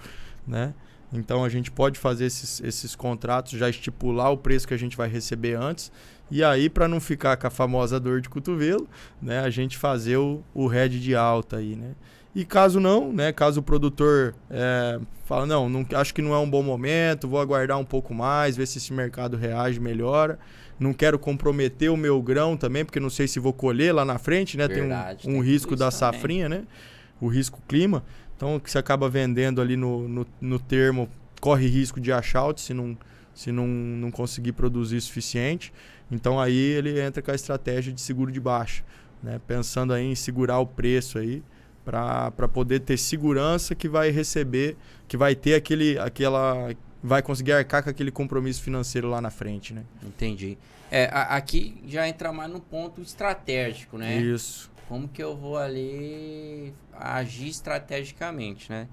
né? 0.46 0.74
Então 1.12 1.44
a 1.44 1.48
gente 1.48 1.70
pode 1.70 1.98
fazer 1.98 2.26
esses, 2.26 2.60
esses 2.60 2.94
contratos, 2.94 3.52
já 3.52 3.68
estipular 3.68 4.30
o 4.30 4.36
preço 4.36 4.68
que 4.68 4.74
a 4.74 4.78
gente 4.78 4.96
vai 4.96 5.08
receber 5.08 5.54
antes. 5.54 5.90
E 6.30 6.44
aí, 6.44 6.68
para 6.68 6.86
não 6.86 7.00
ficar 7.00 7.36
com 7.38 7.46
a 7.46 7.50
famosa 7.50 7.98
dor 7.98 8.20
de 8.20 8.28
cotovelo, 8.28 8.86
né, 9.20 9.40
a 9.40 9.48
gente 9.48 9.78
fazer 9.78 10.18
o, 10.18 10.42
o 10.52 10.66
head 10.66 11.00
de 11.00 11.14
alta 11.14 11.56
aí, 11.56 11.74
né? 11.74 11.92
E 12.34 12.44
caso 12.44 12.78
não, 12.78 13.10
né, 13.10 13.32
caso 13.32 13.60
o 13.60 13.62
produtor 13.62 14.34
é, 14.50 15.00
fala, 15.24 15.46
não, 15.46 15.68
não, 15.68 15.86
acho 15.94 16.14
que 16.14 16.20
não 16.20 16.34
é 16.34 16.38
um 16.38 16.48
bom 16.48 16.62
momento, 16.62 17.26
vou 17.26 17.40
aguardar 17.40 17.78
um 17.78 17.84
pouco 17.84 18.14
mais, 18.14 18.56
ver 18.56 18.66
se 18.66 18.76
esse 18.76 18.92
mercado 18.92 19.36
reage, 19.36 19.80
melhora. 19.80 20.38
Não 20.78 20.92
quero 20.92 21.18
comprometer 21.18 21.90
o 21.90 21.96
meu 21.96 22.20
grão 22.22 22.56
também, 22.56 22.84
porque 22.84 23.00
não 23.00 23.10
sei 23.10 23.26
se 23.26 23.40
vou 23.40 23.52
colher 23.52 23.92
lá 23.92 24.04
na 24.04 24.18
frente, 24.18 24.56
né? 24.56 24.68
Verdade, 24.68 25.24
tem 25.24 25.32
um, 25.32 25.38
um 25.38 25.42
tem 25.42 25.50
risco 25.50 25.74
da 25.74 25.90
safrinha, 25.90 26.48
né? 26.48 26.64
O 27.20 27.26
risco 27.26 27.60
clima. 27.66 28.04
Então, 28.36 28.60
que 28.60 28.70
você 28.70 28.78
acaba 28.78 29.08
vendendo 29.08 29.60
ali 29.60 29.76
no, 29.76 30.08
no, 30.08 30.26
no 30.40 30.58
termo, 30.60 31.08
corre 31.40 31.66
risco 31.66 32.00
de 32.00 32.12
out 32.12 32.60
se 32.60 32.72
não, 32.72 32.96
se 33.34 33.50
não, 33.50 33.66
não 33.66 34.10
conseguir 34.12 34.52
produzir 34.52 34.96
o 34.96 35.00
suficiente. 35.00 35.72
Então, 36.10 36.40
aí 36.40 36.56
ele 36.56 37.00
entra 37.00 37.20
com 37.20 37.32
a 37.32 37.34
estratégia 37.34 37.92
de 37.92 38.00
seguro 38.00 38.30
de 38.30 38.38
baixa, 38.38 38.84
né? 39.20 39.40
Pensando 39.46 39.92
aí 39.92 40.04
em 40.04 40.14
segurar 40.14 40.60
o 40.60 40.66
preço 40.66 41.18
aí 41.18 41.42
para 41.84 42.48
poder 42.52 42.80
ter 42.80 42.98
segurança 42.98 43.74
que 43.74 43.88
vai 43.88 44.10
receber, 44.10 44.76
que 45.08 45.16
vai 45.16 45.34
ter 45.34 45.54
aquele, 45.54 45.98
aquela, 45.98 46.70
vai 47.02 47.22
conseguir 47.22 47.52
arcar 47.52 47.82
com 47.82 47.90
aquele 47.90 48.10
compromisso 48.10 48.62
financeiro 48.62 49.08
lá 49.08 49.20
na 49.20 49.30
frente, 49.30 49.72
né? 49.72 49.84
Entendi. 50.02 50.58
É, 50.90 51.06
a, 51.06 51.36
aqui 51.36 51.82
já 51.86 52.08
entra 52.08 52.32
mais 52.32 52.50
no 52.50 52.60
ponto 52.60 53.00
estratégico, 53.00 53.98
né? 53.98 54.16
Isso. 54.16 54.70
Como 54.88 55.06
que 55.06 55.22
eu 55.22 55.36
vou 55.36 55.58
ali 55.58 56.72
agir 56.92 57.48
estrategicamente, 57.48 58.70
né? 58.70 58.88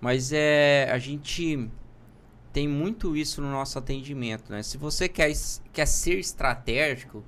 Mas 0.00 0.32
é, 0.32 0.88
a 0.90 0.98
gente 0.98 1.68
tem 2.52 2.68
muito 2.68 3.16
isso 3.16 3.42
no 3.42 3.50
nosso 3.50 3.78
atendimento, 3.78 4.50
né? 4.50 4.62
Se 4.62 4.78
você 4.78 5.08
quer, 5.08 5.32
quer 5.72 5.86
ser 5.86 6.18
estratégico, 6.18 7.24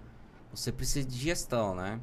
você 0.52 0.72
precisa 0.72 1.06
de 1.06 1.16
gestão, 1.16 1.74
né? 1.74 2.00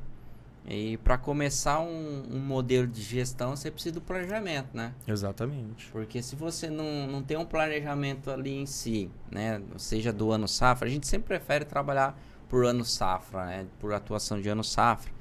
E 0.65 0.97
para 0.97 1.17
começar 1.17 1.81
um, 1.81 2.23
um, 2.31 2.39
modelo 2.39 2.87
de 2.87 3.01
gestão, 3.01 3.55
você 3.55 3.69
precisa 3.69 3.95
do 3.95 4.01
planejamento, 4.01 4.69
né? 4.73 4.93
Exatamente. 5.05 5.89
Porque 5.91 6.21
se 6.21 6.35
você 6.35 6.69
não, 6.69 7.05
não 7.05 7.21
tem 7.21 7.35
um 7.35 7.45
planejamento 7.45 8.31
ali 8.31 8.55
em 8.55 8.65
si, 8.65 9.09
né? 9.29 9.61
Seja 9.77 10.13
do 10.13 10.31
ano 10.31 10.47
safra, 10.47 10.87
a 10.87 10.91
gente 10.91 11.05
sempre 11.05 11.27
prefere 11.27 11.65
trabalhar 11.65 12.17
por 12.47 12.65
ano 12.65 12.85
safra, 12.85 13.45
né? 13.45 13.65
Por 13.79 13.93
atuação 13.93 14.41
de 14.41 14.47
ano 14.47 14.63
safra. 14.63 15.11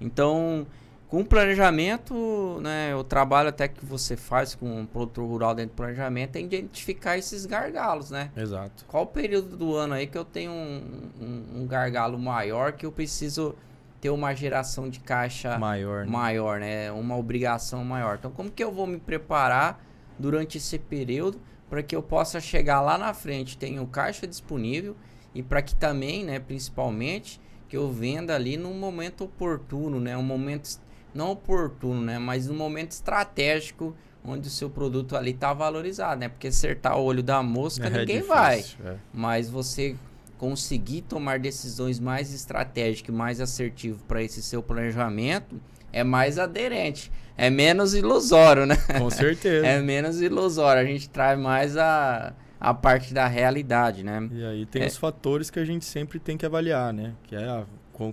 Então, 0.00 0.66
com 1.06 1.24
planejamento, 1.24 2.58
né? 2.60 2.94
O 2.96 3.04
trabalho 3.04 3.48
até 3.48 3.68
que 3.68 3.84
você 3.84 4.16
faz 4.16 4.56
com 4.56 4.80
um 4.80 4.86
produtor 4.86 5.24
rural 5.24 5.54
dentro 5.54 5.72
do 5.72 5.76
planejamento 5.76 6.34
é 6.34 6.40
identificar 6.40 7.16
esses 7.16 7.46
gargalos, 7.46 8.10
né? 8.10 8.32
Exato. 8.36 8.84
Qual 8.88 9.04
o 9.04 9.06
período 9.06 9.56
do 9.56 9.76
ano 9.76 9.94
aí 9.94 10.08
que 10.08 10.18
eu 10.18 10.24
tenho 10.24 10.50
um, 10.50 11.10
um, 11.20 11.62
um 11.62 11.66
gargalo 11.66 12.18
maior 12.18 12.72
que 12.72 12.84
eu 12.84 12.90
preciso 12.90 13.54
ter 14.00 14.10
uma 14.10 14.34
geração 14.34 14.88
de 14.88 15.00
caixa 15.00 15.58
maior, 15.58 16.06
né? 16.06 16.10
maior, 16.10 16.60
né? 16.60 16.90
Uma 16.90 17.16
obrigação 17.16 17.84
maior. 17.84 18.16
Então, 18.18 18.30
como 18.30 18.50
que 18.50 18.64
eu 18.64 18.72
vou 18.72 18.86
me 18.86 18.98
preparar 18.98 19.84
durante 20.18 20.58
esse 20.58 20.78
período 20.78 21.40
para 21.68 21.82
que 21.82 21.94
eu 21.94 22.02
possa 22.02 22.40
chegar 22.40 22.80
lá 22.80 22.98
na 22.98 23.14
frente, 23.14 23.56
tenho 23.56 23.86
caixa 23.86 24.26
disponível 24.26 24.96
e 25.34 25.42
para 25.42 25.62
que 25.62 25.74
também, 25.74 26.24
né, 26.24 26.40
principalmente, 26.40 27.40
que 27.68 27.76
eu 27.76 27.90
venda 27.92 28.34
ali 28.34 28.56
num 28.56 28.74
momento 28.74 29.24
oportuno, 29.24 30.00
né? 30.00 30.16
Um 30.16 30.22
momento 30.22 30.80
não 31.14 31.30
oportuno, 31.30 32.00
né, 32.02 32.18
mas 32.18 32.48
um 32.48 32.56
momento 32.56 32.92
estratégico 32.92 33.94
onde 34.24 34.48
o 34.48 34.50
seu 34.50 34.68
produto 34.68 35.16
ali 35.16 35.30
está 35.30 35.52
valorizado, 35.52 36.20
né? 36.20 36.28
Porque 36.28 36.48
acertar 36.48 36.98
o 36.98 37.02
olho 37.02 37.22
da 37.22 37.42
mosca 37.42 37.86
é 37.86 37.90
ninguém 37.90 38.20
difícil, 38.20 38.28
vai. 38.28 38.64
É. 38.84 38.96
Mas 39.12 39.48
você 39.48 39.96
conseguir 40.40 41.02
tomar 41.02 41.38
decisões 41.38 42.00
mais 42.00 42.32
estratégicas, 42.32 43.14
mais 43.14 43.42
assertivas 43.42 44.00
para 44.08 44.22
esse 44.22 44.42
seu 44.42 44.62
planejamento, 44.62 45.60
é 45.92 46.02
mais 46.02 46.38
aderente. 46.38 47.12
É 47.36 47.50
menos 47.50 47.94
ilusório, 47.94 48.64
né? 48.64 48.74
Com 48.96 49.10
certeza. 49.10 49.66
é 49.68 49.82
menos 49.82 50.22
ilusório. 50.22 50.80
A 50.80 50.84
gente 50.86 51.10
traz 51.10 51.38
mais 51.38 51.76
a, 51.76 52.32
a 52.58 52.72
parte 52.72 53.12
da 53.12 53.26
realidade, 53.26 54.02
né? 54.02 54.26
E 54.32 54.42
aí 54.42 54.64
tem 54.64 54.82
é. 54.82 54.86
os 54.86 54.96
fatores 54.96 55.50
que 55.50 55.58
a 55.58 55.64
gente 55.64 55.84
sempre 55.84 56.18
tem 56.18 56.38
que 56.38 56.46
avaliar, 56.46 56.90
né? 56.90 57.12
Que 57.24 57.36
é 57.36 57.46
a, 57.46 57.66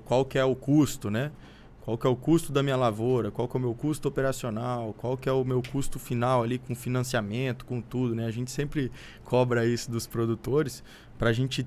qual 0.03 0.25
que 0.25 0.37
é 0.37 0.43
o 0.43 0.53
custo, 0.53 1.09
né? 1.09 1.31
Qual 1.79 1.97
que 1.97 2.05
é 2.05 2.09
o 2.09 2.15
custo 2.17 2.51
da 2.51 2.61
minha 2.61 2.75
lavoura? 2.75 3.31
Qual 3.31 3.47
que 3.47 3.55
é 3.55 3.59
o 3.59 3.61
meu 3.61 3.73
custo 3.73 4.09
operacional? 4.09 4.93
Qual 4.97 5.15
que 5.15 5.29
é 5.29 5.31
o 5.31 5.45
meu 5.45 5.61
custo 5.61 5.97
final 5.97 6.43
ali 6.43 6.57
com 6.59 6.75
financiamento, 6.75 7.63
com 7.63 7.79
tudo, 7.79 8.13
né? 8.13 8.25
A 8.25 8.31
gente 8.31 8.51
sempre 8.51 8.91
cobra 9.23 9.65
isso 9.65 9.89
dos 9.89 10.05
produtores 10.05 10.83
para 11.17 11.29
a 11.29 11.33
gente 11.33 11.65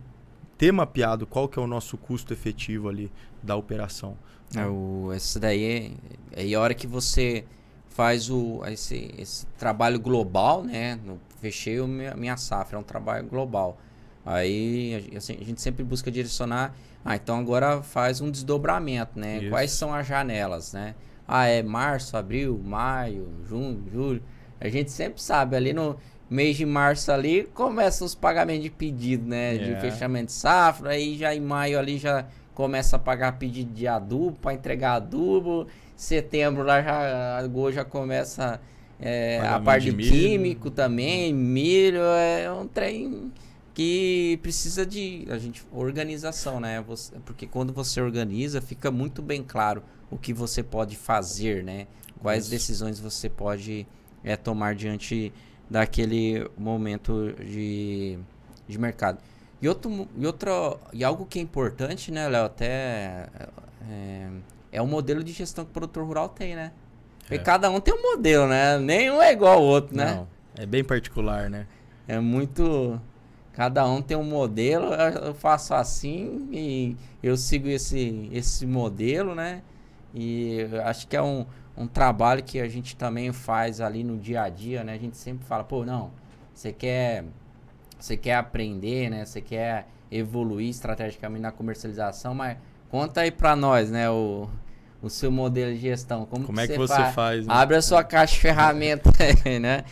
ter 0.61 0.73
mapeado 0.73 1.27
qual 1.27 1.49
que 1.49 1.59
é 1.59 1.63
o 1.63 1.67
nosso 1.67 1.97
custo 1.97 2.35
efetivo 2.35 2.91
ali 2.91 3.11
da 3.43 3.57
operação. 3.57 4.15
É, 4.55 4.67
o, 4.67 5.11
esse 5.15 5.39
daí 5.39 5.97
é, 6.37 6.51
é 6.51 6.55
a 6.55 6.61
hora 6.61 6.75
que 6.75 6.87
você 6.87 7.47
faz 7.89 8.29
o, 8.29 8.61
esse, 8.67 9.11
esse 9.17 9.47
trabalho 9.59 9.99
global, 9.99 10.63
né? 10.63 10.97
No, 11.03 11.19
fechei 11.41 11.79
a 11.79 11.87
minha, 11.87 12.15
minha 12.15 12.37
safra, 12.37 12.77
é 12.77 12.79
um 12.79 12.83
trabalho 12.83 13.27
global. 13.27 13.79
Aí 14.27 15.11
assim, 15.17 15.39
a 15.41 15.45
gente 15.45 15.63
sempre 15.63 15.83
busca 15.83 16.11
direcionar. 16.11 16.77
Ah, 17.03 17.17
então 17.17 17.39
agora 17.39 17.83
faz 17.83 18.21
um 18.21 18.31
desdobramento, 18.31 19.19
né? 19.19 19.39
Isso. 19.39 19.49
Quais 19.49 19.71
são 19.71 19.95
as 19.95 20.07
janelas, 20.07 20.75
né? 20.75 20.95
Ah, 21.27 21.47
é 21.47 21.63
março, 21.63 22.19
abril, 22.19 22.61
maio, 22.63 23.33
junho, 23.49 23.83
julho. 23.91 24.23
A 24.61 24.69
gente 24.69 24.91
sempre 24.91 25.23
sabe 25.23 25.57
ali 25.57 25.73
no 25.73 25.97
mês 26.31 26.57
de 26.57 26.65
março 26.65 27.11
ali 27.11 27.43
começam 27.53 28.07
os 28.07 28.15
pagamentos 28.15 28.63
de 28.63 28.71
pedido, 28.71 29.29
né? 29.29 29.55
Yeah. 29.55 29.67
De 29.67 29.87
é. 29.87 29.91
fechamento 29.91 30.27
de 30.27 30.33
safra, 30.33 30.91
aí 30.91 31.19
já 31.19 31.35
em 31.35 31.41
maio 31.41 31.79
ali 31.79 31.99
já 31.99 32.27
começa 32.55 32.97
a 32.97 32.99
pagar 32.99 33.39
pedido 33.39 33.73
de 33.73 33.89
adubo 33.89 34.39
para 34.41 34.55
entregar 34.55 34.95
adubo. 34.95 35.67
Setembro 35.97 36.63
lá 36.63 36.81
já 36.81 37.39
agosto 37.39 37.75
já 37.75 37.85
começa 37.85 38.61
é, 38.99 39.41
a 39.47 39.59
parte 39.59 39.93
de, 39.93 40.11
químico 40.11 40.71
também, 40.71 41.33
milho, 41.33 42.01
é 42.03 42.51
um 42.53 42.67
trem 42.67 43.33
que 43.73 44.39
precisa 44.43 44.85
de 44.85 45.27
a 45.31 45.39
gente 45.39 45.65
organização, 45.73 46.61
né? 46.61 46.83
Você, 46.87 47.15
porque 47.25 47.47
quando 47.47 47.73
você 47.73 48.01
organiza, 48.01 48.61
fica 48.61 48.91
muito 48.91 49.23
bem 49.23 49.43
claro 49.43 49.83
o 50.11 50.19
que 50.19 50.35
você 50.35 50.63
pode 50.63 50.97
fazer, 50.97 51.65
né? 51.65 51.87
Quais 52.21 52.45
Isso. 52.45 52.51
decisões 52.51 53.01
você 53.01 53.29
pode 53.29 53.87
é, 54.23 54.37
tomar 54.37 54.75
diante 54.75 55.33
daquele 55.71 56.51
momento 56.59 57.33
de, 57.39 58.19
de 58.67 58.79
mercado. 58.79 59.19
E, 59.63 59.69
outro, 59.69 60.09
e, 60.17 60.27
outro, 60.27 60.81
e 60.93 61.05
algo 61.05 61.25
que 61.25 61.39
é 61.39 61.43
importante, 61.43 62.11
né, 62.11 62.29
Léo, 62.29 62.47
até 62.47 63.29
é, 63.89 64.29
é 64.73 64.83
o 64.83 64.87
modelo 64.87 65.23
de 65.23 65.33
gestão 65.33 65.65
que 65.65 65.71
o 65.71 65.75
produtor 65.75 66.05
rural 66.05 66.29
tem, 66.29 66.57
né? 66.57 66.73
Porque 67.21 67.35
é. 67.35 67.39
cada 67.39 67.71
um 67.71 67.79
tem 67.79 67.95
um 67.95 68.03
modelo, 68.03 68.49
né? 68.49 68.79
Nenhum 68.79 69.23
é 69.23 69.33
igual 69.33 69.59
ao 69.59 69.63
outro, 69.63 69.97
né? 69.97 70.15
Não, 70.15 70.29
é 70.57 70.67
bem 70.67 70.83
particular, 70.83 71.49
né? 71.49 71.67
É 72.09 72.19
muito... 72.19 73.01
Cada 73.53 73.87
um 73.87 74.01
tem 74.01 74.17
um 74.17 74.25
modelo, 74.25 74.87
eu 74.95 75.35
faço 75.35 75.75
assim 75.75 76.49
e 76.51 76.97
eu 77.23 77.37
sigo 77.37 77.69
esse, 77.69 78.31
esse 78.33 78.65
modelo, 78.65 79.35
né? 79.35 79.63
E 80.15 80.67
acho 80.85 81.07
que 81.07 81.17
é 81.17 81.23
um, 81.23 81.45
um 81.81 81.87
trabalho 81.87 82.43
que 82.43 82.61
a 82.61 82.69
gente 82.69 82.95
também 82.95 83.33
faz 83.33 83.81
ali 83.81 84.05
no 84.05 84.19
dia 84.19 84.43
a 84.43 84.49
dia, 84.51 84.85
né? 84.85 84.93
A 84.93 84.99
gente 84.99 85.17
sempre 85.17 85.47
fala, 85.47 85.65
pô, 85.65 85.83
não, 85.83 86.11
você 86.53 86.73
quer 86.73 87.25
você 87.99 88.19
quer 88.19 88.35
aprender, 88.35 89.09
né? 89.09 89.25
Você 89.25 89.41
quer 89.41 89.87
evoluir 90.13 90.69
estrategicamente 90.69 91.41
na 91.41 91.51
comercialização, 91.51 92.35
mas 92.35 92.59
conta 92.91 93.23
aí 93.23 93.31
para 93.31 93.57
nós, 93.57 93.91
né, 93.91 94.11
o, 94.11 94.49
o 95.01 95.09
seu 95.09 95.31
modelo 95.31 95.73
de 95.73 95.81
gestão. 95.81 96.27
Como, 96.27 96.45
Como 96.45 96.59
que 96.59 96.65
é 96.65 96.69
que 96.69 96.77
você 96.77 96.95
faz? 96.95 97.15
faz 97.15 97.47
né? 97.47 97.55
Abre 97.55 97.77
a 97.77 97.83
sua 97.83 98.05
caixa 98.05 98.35
de 98.35 98.41
ferramentas, 98.41 99.13
né? 99.61 99.85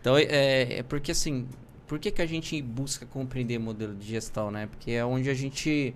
Então, 0.00 0.16
é, 0.16 0.78
é, 0.78 0.82
porque 0.82 1.12
assim, 1.12 1.46
por 1.86 1.98
que, 1.98 2.10
que 2.10 2.22
a 2.22 2.26
gente 2.26 2.60
busca 2.62 3.04
compreender 3.04 3.58
modelo 3.58 3.94
de 3.94 4.06
gestão, 4.06 4.50
né? 4.50 4.66
Porque 4.66 4.92
é 4.92 5.04
onde 5.04 5.28
a 5.28 5.34
gente 5.34 5.94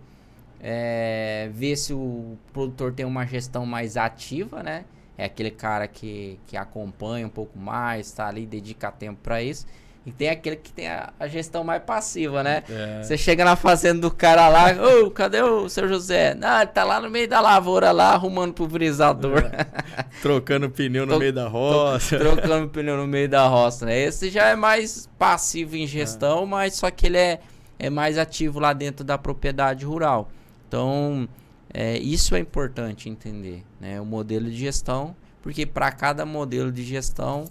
é, 0.61 1.48
vê 1.54 1.74
se 1.74 1.94
o 1.94 2.37
produtor 2.52 2.92
tem 2.92 3.06
uma 3.06 3.24
gestão 3.24 3.64
mais 3.64 3.96
ativa, 3.96 4.62
né? 4.62 4.84
É 5.18 5.24
aquele 5.24 5.50
cara 5.50 5.88
que, 5.88 6.38
que 6.46 6.57
acompanha 6.57 7.26
um 7.26 7.31
pouco 7.31 7.59
mais, 7.59 8.07
está 8.07 8.28
ali, 8.28 8.46
dedica 8.46 8.92
tempo 8.92 9.18
para 9.20 9.42
isso. 9.42 9.66
E 10.07 10.12
tem 10.12 10.31
aquele 10.31 10.57
que 10.57 10.72
tem 10.72 10.88
a, 10.88 11.12
a 11.18 11.26
gestão 11.26 11.62
mais 11.64 11.83
passiva, 11.83 12.42
né? 12.42 12.62
É. 12.70 13.02
Você 13.02 13.18
chega 13.18 13.44
na 13.44 13.57
fazenda 13.57 14.00
do 14.00 14.11
cara 14.11 14.48
lá, 14.48 14.68
ô, 14.72 15.07
oh, 15.07 15.11
cadê 15.11 15.42
o 15.42 15.68
seu 15.68 15.87
José? 15.88 16.35
Não, 16.35 16.59
ele 16.59 16.68
tá 16.68 16.85
lá 16.85 17.00
no 17.00 17.11
meio 17.11 17.28
da 17.28 17.40
lavoura 17.40 17.90
lá, 17.90 18.14
arrumando 18.14 18.54
pulverizador. 18.54 19.50
É. 19.52 19.66
Trocando 20.22 20.70
pneu 20.70 21.04
no 21.04 21.18
meio 21.18 21.33
da 21.33 21.48
roça. 21.48 22.16
Trocando 22.16 22.68
pneu 22.68 22.96
no 22.96 23.07
meio 23.07 23.28
da 23.28 23.46
roça, 23.48 23.85
né? 23.85 23.98
Esse 23.98 24.31
já 24.31 24.46
é 24.46 24.57
mais 24.57 25.11
passivo 25.18 25.76
em 25.76 25.87
gestão, 25.87 26.44
é. 26.44 26.46
mas 26.46 26.74
só 26.74 26.90
que 26.90 27.07
ele 27.07 27.18
é, 27.18 27.40
é 27.78 27.90
mais 27.90 28.16
ativo 28.16 28.61
lá 28.61 28.72
dentro 28.72 29.04
da 29.04 29.18
propriedade 29.18 29.85
rural. 29.85 30.31
Então, 30.68 31.28
é, 31.72 31.98
isso 31.98 32.35
é 32.35 32.38
importante 32.38 33.09
entender, 33.09 33.64
né? 33.81 34.00
O 34.00 34.04
modelo 34.04 34.50
de 34.50 34.57
gestão, 34.57 35.14
porque 35.42 35.66
para 35.66 35.90
cada 35.92 36.24
modelo 36.24 36.72
de 36.72 36.83
gestão 36.83 37.44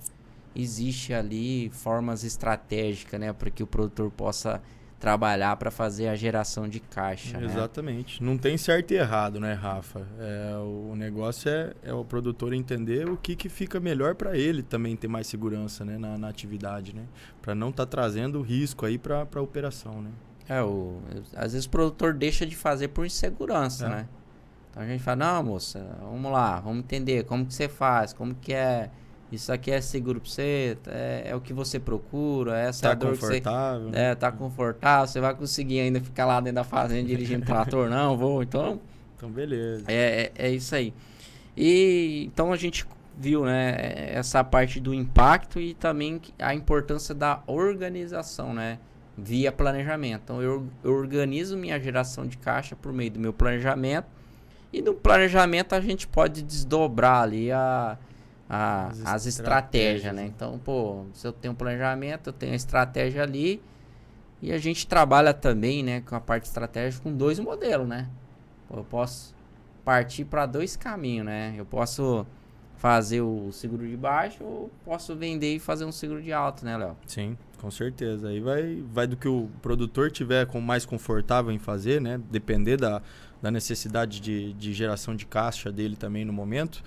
existe 0.56 1.14
ali 1.14 1.70
formas 1.70 2.24
estratégicas, 2.24 3.20
né, 3.20 3.32
para 3.32 3.50
que 3.52 3.62
o 3.62 3.68
produtor 3.68 4.10
possa 4.10 4.62
trabalhar 5.00 5.56
para 5.58 5.70
fazer 5.70 6.08
a 6.08 6.16
geração 6.16 6.68
de 6.68 6.80
caixa. 6.80 7.40
Né? 7.40 7.46
Exatamente. 7.46 8.22
Né? 8.22 8.28
Não 8.28 8.38
tem 8.38 8.58
certo 8.58 8.92
e 8.92 8.96
errado, 8.96 9.40
né, 9.40 9.54
Rafa? 9.54 10.08
É, 10.20 10.58
o 10.58 10.96
negócio 10.96 11.50
é, 11.50 11.74
é 11.84 11.94
o 11.94 12.04
produtor 12.04 12.54
entender 12.54 13.08
o 13.08 13.16
que, 13.16 13.36
que 13.36 13.48
fica 13.48 13.80
melhor 13.80 14.16
para 14.16 14.36
ele 14.36 14.64
também 14.64 14.96
ter 14.96 15.08
mais 15.08 15.28
segurança 15.28 15.86
né, 15.86 16.00
na, 16.00 16.18
na 16.18 16.28
atividade, 16.28 16.96
né? 16.96 17.04
Para 17.42 17.54
não 17.54 17.70
estar 17.70 17.86
tá 17.86 17.90
trazendo 17.92 18.42
risco 18.42 18.86
aí 18.88 18.98
para 18.98 19.28
a 19.32 19.42
operação, 19.42 20.02
né? 20.02 20.10
É, 20.50 20.62
o, 20.62 21.00
às 21.36 21.54
vezes 21.54 21.66
o 21.66 21.70
produtor 21.70 22.14
deixa 22.14 22.46
de 22.46 22.56
fazer 22.56 22.90
por 22.90 23.06
insegurança, 23.06 23.86
é. 23.86 23.90
né? 23.90 24.08
Então 24.72 24.84
a 24.84 24.86
gente 24.86 25.04
fala, 25.04 25.18
não, 25.18 25.44
moça, 25.44 25.86
vamos 26.02 26.32
lá, 26.32 26.60
vamos 26.60 26.80
entender 26.80 27.26
como 27.26 27.46
que 27.46 27.54
você 27.54 27.68
faz, 27.68 28.14
como 28.14 28.36
que 28.36 28.54
é 28.54 28.90
isso 29.32 29.52
aqui 29.52 29.72
é 29.72 29.82
seguro 29.82 30.22
para 30.22 30.30
você, 30.30 30.78
é, 30.88 31.24
é, 31.26 31.36
o 31.36 31.42
que 31.42 31.52
você 31.52 31.80
procura, 31.80 32.58
essa 32.58 32.84
tá 32.84 32.90
é 32.90 32.92
a 32.92 32.96
dor 32.96 33.12
confortável. 33.12 33.88
que 33.88 33.92
você... 33.92 34.00
É, 34.00 34.16
tá 34.16 34.32
confortável, 34.32 35.08
você 35.08 35.20
vai 35.20 35.36
conseguir 35.36 35.82
ainda 35.82 36.00
ficar 36.00 36.26
lá 36.26 36.40
dentro 36.40 36.56
da 36.56 36.64
fazenda 36.64 37.08
dirigindo 37.08 37.46
trator, 37.46 37.90
não, 37.92 38.16
vou, 38.18 38.42
então... 38.42 38.80
Então, 39.18 39.30
beleza. 39.30 39.84
É, 39.88 40.32
é, 40.38 40.48
é, 40.48 40.50
isso 40.52 40.74
aí. 40.76 40.94
E, 41.58 42.30
então, 42.32 42.54
a 42.54 42.56
gente 42.56 42.86
viu, 43.18 43.44
né, 43.46 44.12
essa 44.12 44.44
parte 44.44 44.80
do 44.80 44.94
impacto 44.94 45.60
e 45.60 45.74
também 45.74 46.22
a 46.40 46.54
importância 46.54 47.14
da 47.14 47.42
organização, 47.48 48.54
né, 48.54 48.80
via 49.18 49.52
planejamento. 49.52 50.22
Então, 50.24 50.42
eu, 50.42 50.68
eu 50.84 50.94
organizo 50.94 51.58
minha 51.58 51.80
geração 51.80 52.28
de 52.28 52.38
caixa 52.38 52.76
por 52.76 52.94
meio 52.94 53.12
do 53.12 53.20
meu 53.20 53.34
planejamento 53.34 54.08
e 54.72 54.82
no 54.82 54.94
planejamento 54.94 55.74
a 55.74 55.82
gente 55.82 56.08
pode 56.08 56.44
desdobrar 56.44 57.24
ali 57.24 57.52
a 57.52 57.98
a, 58.50 58.88
as, 58.88 59.06
as 59.06 59.26
estratégias, 59.26 60.14
né? 60.16 60.26
Então, 60.26 60.58
pô, 60.58 61.06
se 61.14 61.28
eu 61.28 61.34
tenho 61.34 61.54
um 61.54 61.56
planejamento, 61.56 62.28
eu 62.28 62.34
tenho 62.34 62.54
a 62.54 62.56
estratégia 62.56 63.24
ali. 63.24 63.62
E 64.42 64.54
a 64.54 64.58
gente 64.58 64.86
trabalha 64.88 65.34
também, 65.34 65.82
né, 65.84 66.02
com 66.02 66.16
a 66.16 66.20
parte 66.20 66.46
estratégica 66.46 67.04
com 67.04 67.12
dois 67.12 67.40
modelos, 67.40 67.88
né? 67.88 68.08
Eu 68.72 68.84
posso 68.84 69.36
partir 69.84 70.26
para 70.26 70.46
dois 70.46 70.76
caminhos, 70.76 71.26
né? 71.26 71.56
Eu 71.58 71.66
posso 71.66 72.26
fazer 72.76 73.22
o 73.22 73.52
seguro 73.52 73.88
de 73.88 73.98
baixo 73.98 74.44
ou 74.44 74.70
posso 74.86 75.16
vender 75.16 75.56
e 75.56 75.60
fazer 75.60 75.86
um 75.86 75.92
seguro 75.92 76.22
de 76.22 76.32
alto, 76.32 76.64
né, 76.64 76.78
Léo? 76.78 76.96
Sim, 77.08 77.36
com 77.62 77.72
certeza. 77.72 78.30
Aí 78.30 78.40
vai, 78.40 78.84
vai 78.92 79.08
do 79.08 79.18
que 79.18 79.28
o 79.28 79.50
produtor 79.62 80.12
tiver 80.12 80.46
com 80.46 80.62
mais 80.62 80.86
confortável 80.86 81.52
em 81.52 81.60
fazer, 81.60 82.02
né? 82.02 82.20
Depender 82.30 82.78
da, 82.78 83.02
da 83.42 83.52
necessidade 83.52 84.20
de, 84.20 84.54
de 84.54 84.74
geração 84.74 85.16
de 85.16 85.26
caixa 85.26 85.72
dele 85.72 85.96
também 85.96 86.24
no 86.24 86.34
momento. 86.34 86.84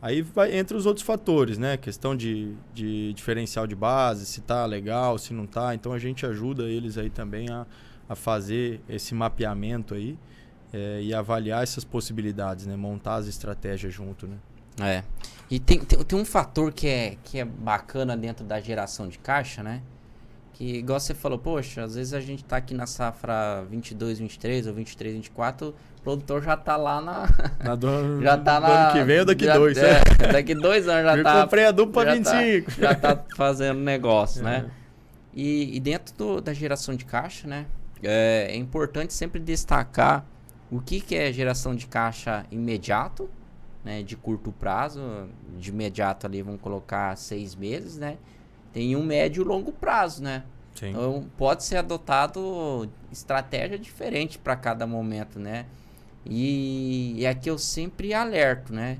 Aí 0.00 0.22
vai 0.22 0.56
entre 0.56 0.76
os 0.76 0.86
outros 0.86 1.04
fatores, 1.04 1.58
né? 1.58 1.76
Questão 1.76 2.14
de, 2.14 2.54
de 2.74 3.12
diferencial 3.14 3.66
de 3.66 3.74
base, 3.74 4.26
se 4.26 4.40
tá 4.40 4.64
legal, 4.66 5.18
se 5.18 5.32
não 5.32 5.46
tá. 5.46 5.74
Então 5.74 5.92
a 5.92 5.98
gente 5.98 6.26
ajuda 6.26 6.64
eles 6.64 6.98
aí 6.98 7.10
também 7.10 7.48
a, 7.50 7.66
a 8.08 8.14
fazer 8.14 8.80
esse 8.88 9.14
mapeamento 9.14 9.94
aí 9.94 10.18
é, 10.72 11.00
e 11.02 11.14
avaliar 11.14 11.62
essas 11.62 11.84
possibilidades, 11.84 12.66
né? 12.66 12.76
Montar 12.76 13.16
as 13.16 13.26
estratégias 13.26 13.92
junto, 13.92 14.26
né? 14.26 14.36
É. 14.80 15.02
E 15.50 15.58
tem, 15.58 15.78
tem, 15.78 15.98
tem 16.02 16.18
um 16.18 16.24
fator 16.24 16.72
que 16.72 16.88
é, 16.88 17.16
que 17.22 17.38
é 17.38 17.44
bacana 17.44 18.16
dentro 18.16 18.44
da 18.44 18.60
geração 18.60 19.08
de 19.08 19.18
caixa, 19.18 19.62
né? 19.62 19.80
Que, 20.54 20.78
igual 20.78 20.98
você 20.98 21.12
falou, 21.14 21.38
poxa, 21.38 21.84
às 21.84 21.94
vezes 21.94 22.14
a 22.14 22.20
gente 22.20 22.42
tá 22.42 22.56
aqui 22.56 22.72
na 22.72 22.86
safra 22.86 23.62
22, 23.70 24.18
23 24.18 24.66
ou 24.66 24.74
23, 24.74 25.14
24, 25.16 25.68
o 25.68 26.02
produtor 26.02 26.42
já 26.42 26.56
tá 26.56 26.76
lá 26.76 27.00
na. 27.00 27.28
na 27.62 27.74
do, 27.74 27.88
já 28.22 28.38
tá 28.38 28.58
na. 28.58 28.66
ano 28.66 28.92
que 28.92 29.04
vem 29.04 29.20
ou 29.20 29.24
daqui 29.26 29.44
já, 29.44 29.54
dois, 29.54 29.76
é, 29.76 30.00
é. 30.18 30.32
Daqui 30.32 30.54
dois 30.54 30.88
anos 30.88 31.04
já 31.04 31.16
Eu 31.18 31.24
tá. 31.24 31.42
comprei 31.42 31.66
a 31.66 31.70
dupla 31.70 32.04
já 32.06 32.14
25. 32.14 32.70
Tá, 32.70 32.76
já 32.80 32.94
tá 32.94 33.24
fazendo 33.36 33.80
negócio, 33.80 34.42
né? 34.42 34.56
é. 34.56 34.62
né? 34.62 34.70
E, 35.34 35.76
e 35.76 35.80
dentro 35.80 36.14
do, 36.16 36.40
da 36.40 36.54
geração 36.54 36.96
de 36.96 37.04
caixa, 37.04 37.46
né? 37.46 37.66
É, 38.02 38.48
é, 38.50 38.56
importante 38.56 39.12
sempre 39.12 39.38
destacar 39.38 40.24
o 40.70 40.80
que, 40.80 41.00
que 41.00 41.14
é 41.14 41.30
geração 41.32 41.74
de 41.74 41.86
caixa 41.86 42.46
imediato, 42.50 43.28
né? 43.86 44.02
De 44.02 44.16
curto 44.16 44.52
prazo. 44.52 45.00
De 45.56 45.70
imediato 45.70 46.26
ali, 46.26 46.42
vamos 46.42 46.60
colocar 46.60 47.16
seis 47.16 47.54
meses, 47.54 47.96
né? 47.96 48.18
tem 48.76 48.94
um 48.94 49.02
médio 49.02 49.42
e 49.42 49.44
longo 49.46 49.72
prazo, 49.72 50.22
né? 50.22 50.42
Sim. 50.74 50.90
Então 50.90 51.24
pode 51.38 51.64
ser 51.64 51.78
adotado 51.78 52.86
estratégia 53.10 53.78
diferente 53.78 54.38
para 54.38 54.54
cada 54.54 54.86
momento, 54.86 55.38
né? 55.38 55.64
E, 56.26 57.14
e 57.16 57.26
aqui 57.26 57.48
eu 57.48 57.56
sempre 57.56 58.12
alerto, 58.12 58.74
né? 58.74 58.98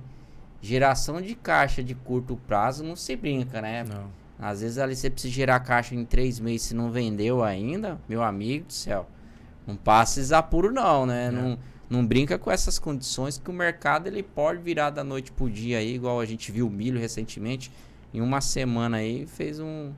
Geração 0.62 1.20
de 1.20 1.34
caixa 1.34 1.84
de 1.84 1.94
curto 1.94 2.40
prazo 2.46 2.82
não 2.82 2.96
se 2.96 3.14
brinca, 3.16 3.60
né? 3.60 3.84
Não. 3.84 4.06
Às 4.38 4.62
vezes 4.62 4.78
ali 4.78 4.96
você 4.96 5.10
precisa 5.10 5.34
gerar 5.34 5.60
caixa 5.60 5.94
em 5.94 6.06
três 6.06 6.40
meses 6.40 6.68
se 6.68 6.74
não 6.74 6.90
vendeu 6.90 7.44
ainda, 7.44 7.98
meu 8.08 8.22
amigo 8.22 8.68
do 8.68 8.72
céu. 8.72 9.06
Não 9.66 9.76
passa 9.76 10.20
desapuro 10.20 10.72
não, 10.72 11.04
né? 11.04 11.26
É. 11.26 11.30
Não, 11.30 11.58
não 11.88 12.04
brinca 12.04 12.38
com 12.38 12.50
essas 12.50 12.78
condições 12.78 13.38
que 13.38 13.50
o 13.50 13.52
mercado 13.52 14.06
ele 14.06 14.22
pode 14.22 14.60
virar 14.60 14.90
da 14.90 15.04
noite 15.04 15.30
pro 15.30 15.48
dia 15.48 15.78
aí, 15.78 15.94
igual 15.94 16.20
a 16.20 16.24
gente 16.24 16.50
viu 16.50 16.66
o 16.66 16.70
milho 16.70 16.98
recentemente 16.98 17.70
em 18.12 18.20
uma 18.20 18.40
semana 18.40 18.98
aí 18.98 19.26
fez 19.26 19.60
um. 19.60 19.92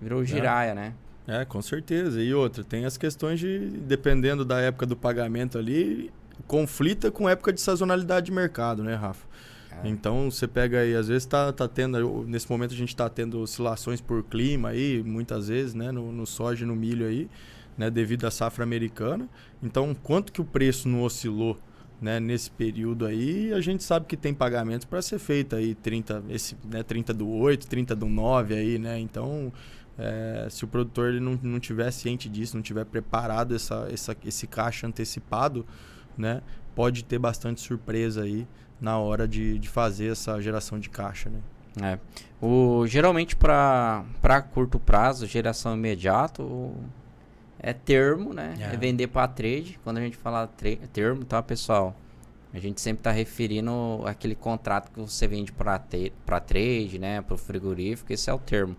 Virou 0.00 0.24
giraia, 0.24 0.70
é. 0.70 0.74
né? 0.74 0.94
É, 1.26 1.44
com 1.44 1.62
certeza. 1.62 2.20
E 2.20 2.34
outra, 2.34 2.64
tem 2.64 2.84
as 2.84 2.96
questões 2.96 3.38
de, 3.38 3.58
dependendo 3.58 4.44
da 4.44 4.60
época 4.60 4.84
do 4.84 4.96
pagamento 4.96 5.56
ali, 5.56 6.10
conflita 6.46 7.10
com 7.10 7.28
época 7.28 7.52
de 7.52 7.60
sazonalidade 7.60 8.26
de 8.26 8.32
mercado, 8.32 8.82
né, 8.82 8.94
Rafa? 8.94 9.26
É. 9.84 9.88
Então 9.88 10.30
você 10.30 10.46
pega 10.46 10.80
aí, 10.80 10.94
às 10.94 11.08
vezes 11.08 11.24
tá, 11.24 11.52
tá 11.52 11.66
tendo, 11.68 12.24
nesse 12.24 12.50
momento 12.50 12.74
a 12.74 12.76
gente 12.76 12.88
está 12.88 13.08
tendo 13.08 13.40
oscilações 13.40 14.00
por 14.00 14.22
clima 14.24 14.70
aí, 14.70 15.02
muitas 15.02 15.48
vezes, 15.48 15.74
né, 15.74 15.90
no, 15.90 16.12
no 16.12 16.26
soja 16.26 16.64
e 16.64 16.66
no 16.66 16.76
milho 16.76 17.06
aí, 17.06 17.28
né, 17.76 17.90
devido 17.90 18.26
à 18.26 18.30
safra 18.30 18.64
americana. 18.64 19.28
Então, 19.62 19.94
quanto 19.94 20.32
que 20.32 20.40
o 20.40 20.44
preço 20.44 20.88
não 20.88 21.02
oscilou 21.02 21.58
né, 22.00 22.18
nesse 22.18 22.50
período 22.50 23.06
aí, 23.06 23.52
a 23.52 23.60
gente 23.60 23.84
sabe 23.84 24.06
que 24.06 24.16
tem 24.16 24.34
pagamentos 24.34 24.84
para 24.84 25.00
ser 25.00 25.18
feito 25.18 25.54
aí 25.54 25.74
30, 25.74 26.24
esse, 26.30 26.56
né, 26.64 26.82
30 26.82 27.14
do 27.14 27.28
8, 27.28 27.66
30 27.66 27.94
do 27.94 28.06
9 28.06 28.54
aí, 28.54 28.78
né? 28.78 28.98
Então, 28.98 29.52
é, 29.96 30.48
se 30.50 30.64
o 30.64 30.68
produtor 30.68 31.10
ele 31.10 31.20
não, 31.20 31.38
não 31.42 31.60
tiver 31.60 31.90
ciente 31.92 32.28
disso, 32.28 32.56
não 32.56 32.62
tiver 32.62 32.84
preparado 32.84 33.54
essa, 33.54 33.88
essa, 33.90 34.16
esse 34.24 34.46
caixa 34.48 34.86
antecipado, 34.86 35.64
né, 36.18 36.42
pode 36.74 37.04
ter 37.04 37.18
bastante 37.18 37.60
surpresa 37.60 38.22
aí 38.22 38.48
na 38.80 38.98
hora 38.98 39.28
de, 39.28 39.58
de 39.60 39.68
fazer 39.68 40.10
essa 40.10 40.40
geração 40.40 40.80
de 40.80 40.90
caixa, 40.90 41.30
né? 41.30 41.40
É. 41.80 41.98
O, 42.44 42.86
geralmente 42.86 43.34
para 43.34 44.04
curto 44.52 44.78
prazo, 44.78 45.26
geração 45.26 45.74
imediata, 45.74 46.42
é 47.62 47.72
termo, 47.72 48.34
né? 48.34 48.54
É, 48.58 48.74
é 48.74 48.76
vender 48.76 49.06
para 49.06 49.28
trade. 49.28 49.78
Quando 49.84 49.98
a 49.98 50.00
gente 50.00 50.16
fala 50.16 50.50
termo, 50.92 51.24
tá, 51.24 51.42
pessoal? 51.42 51.94
A 52.52 52.58
gente 52.58 52.80
sempre 52.80 53.00
está 53.00 53.10
referindo 53.10 54.02
aquele 54.04 54.34
contrato 54.34 54.90
que 54.90 55.00
você 55.00 55.26
vende 55.26 55.52
para 55.52 55.78
trade, 56.40 56.98
né? 56.98 57.22
Para 57.22 57.34
o 57.34 57.38
frigorífico, 57.38 58.12
esse 58.12 58.28
é 58.28 58.34
o 58.34 58.38
termo. 58.38 58.76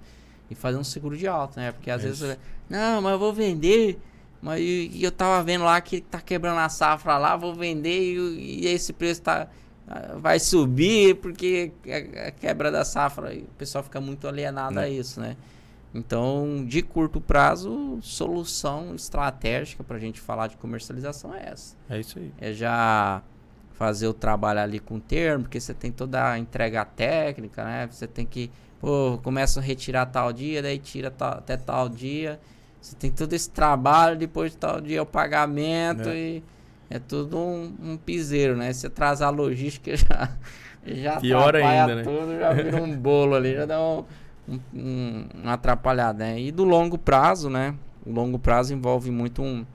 E 0.52 0.54
fazer 0.54 0.78
um 0.78 0.84
seguro 0.84 1.18
de 1.18 1.26
alta, 1.26 1.60
né? 1.60 1.72
Porque 1.72 1.90
às 1.90 2.04
vezes, 2.04 2.38
não, 2.70 3.02
mas 3.02 3.14
eu 3.14 3.20
vou 3.20 3.34
vender, 3.34 4.00
mas 4.42 4.60
e, 4.60 5.02
eu 5.02 5.12
tava 5.12 5.42
vendo 5.42 5.64
lá 5.64 5.80
que 5.82 6.02
tá 6.02 6.20
quebrando 6.20 6.60
a 6.60 6.70
safra 6.70 7.18
lá, 7.18 7.36
vou 7.36 7.56
vender 7.56 8.14
e, 8.14 8.62
e 8.62 8.68
esse 8.68 8.94
preço 8.94 9.22
tá 9.22 9.48
ah, 9.88 10.18
vai 10.18 10.40
subir 10.40 11.16
porque 11.16 11.72
a, 12.28 12.32
quebra 12.32 12.72
da 12.72 12.86
safra, 12.86 13.34
o 13.34 13.58
pessoal 13.58 13.84
fica 13.84 14.00
muito 14.00 14.28
alienado 14.28 14.80
a 14.80 14.84
né. 14.84 14.90
isso, 14.90 15.20
né? 15.20 15.36
Então, 15.94 16.66
de 16.68 16.82
curto 16.82 17.22
prazo, 17.22 18.00
solução 18.02 18.96
estratégica 18.96 19.84
para 19.84 19.98
a 19.98 20.00
gente 20.00 20.20
falar 20.20 20.48
de 20.48 20.58
comercialização 20.58 21.34
é 21.36 21.50
essa. 21.50 21.76
É 21.88 22.00
isso 22.00 22.18
aí. 22.18 22.32
É 22.40 22.52
já 22.52 23.22
fazer 23.74 24.08
o 24.08 24.14
trabalho 24.14 24.60
ali 24.60 24.80
com 24.80 24.96
o 24.96 25.00
termo, 25.00 25.44
porque 25.44 25.60
você 25.60 25.74
tem 25.74 25.92
toda 25.92 26.32
a 26.32 26.40
entrega 26.40 26.84
técnica, 26.84 27.64
né? 27.64 27.88
Você 27.92 28.08
tem 28.08 28.26
que, 28.26 28.50
pô, 28.80 29.20
começa 29.24 29.60
a 29.60 29.64
retirar 29.64 30.08
tal 30.08 30.34
dia, 30.34 30.62
daí 30.62 30.80
tira 30.80 31.12
tal, 31.12 31.34
até 31.34 31.58
tal 31.58 31.88
dia. 31.88 32.40
Você 32.82 32.96
tem 32.96 33.12
todo 33.12 33.34
esse 33.34 33.50
trabalho, 33.50 34.18
depois 34.18 34.52
de 34.52 34.58
tal 34.58 34.82
dia 34.82 35.02
o 35.02 35.06
pagamento 35.06 36.10
é. 36.10 36.18
e 36.18 36.44
é 36.90 37.00
tudo 37.00 37.38
um, 37.38 37.74
um 37.82 37.98
piseiro, 37.98 38.56
né? 38.58 38.74
Você 38.74 38.90
traz 38.90 39.22
a 39.22 39.30
logística 39.30 39.96
já 39.96 40.30
já 40.86 41.20
Pior 41.20 41.56
ainda, 41.56 41.96
né? 41.96 42.04
tudo, 42.04 42.38
já 42.38 42.52
vira 42.52 42.82
um 42.82 42.98
bolo 42.98 43.36
ali, 43.36 43.56
já 43.56 43.66
dá 43.66 43.82
um 43.82 44.04
um, 44.48 44.60
um, 44.74 45.50
atrapalhado, 45.50 46.20
né? 46.20 46.40
E 46.40 46.52
do 46.52 46.64
longo 46.64 46.98
prazo, 46.98 47.50
né? 47.50 47.76
O 48.06 48.12
longo 48.12 48.38
prazo 48.38 48.74
envolve 48.74 49.10
muito 49.12 49.42
um, 49.42 49.66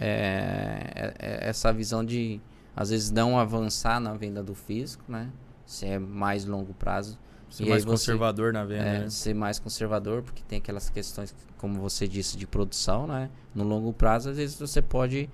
é, 0.00 0.90
é, 0.94 1.14
é, 1.18 1.48
essa 1.48 1.72
visão 1.72 2.04
de 2.04 2.40
às 2.76 2.90
vezes 2.90 3.10
não 3.10 3.38
avançar 3.38 3.98
na 3.98 4.14
venda 4.14 4.42
do 4.42 4.54
físico, 4.54 5.04
né? 5.08 5.28
Se 5.66 5.86
é 5.86 5.98
mais 5.98 6.44
longo 6.44 6.72
prazo. 6.74 7.18
Ser 7.50 7.64
e 7.64 7.68
mais 7.68 7.84
conservador 7.84 8.52
na 8.52 8.64
venda. 8.64 8.84
É, 8.84 8.98
né? 9.00 9.10
Ser 9.10 9.34
mais 9.34 9.58
conservador, 9.58 10.22
porque 10.22 10.42
tem 10.46 10.58
aquelas 10.58 10.88
questões, 10.88 11.34
como 11.56 11.80
você 11.80 12.06
disse, 12.06 12.36
de 12.36 12.46
produção, 12.46 13.06
né? 13.06 13.28
No 13.54 13.64
longo 13.64 13.92
prazo, 13.92 14.30
às 14.30 14.36
vezes 14.36 14.58
você 14.58 14.80
pode 14.80 15.28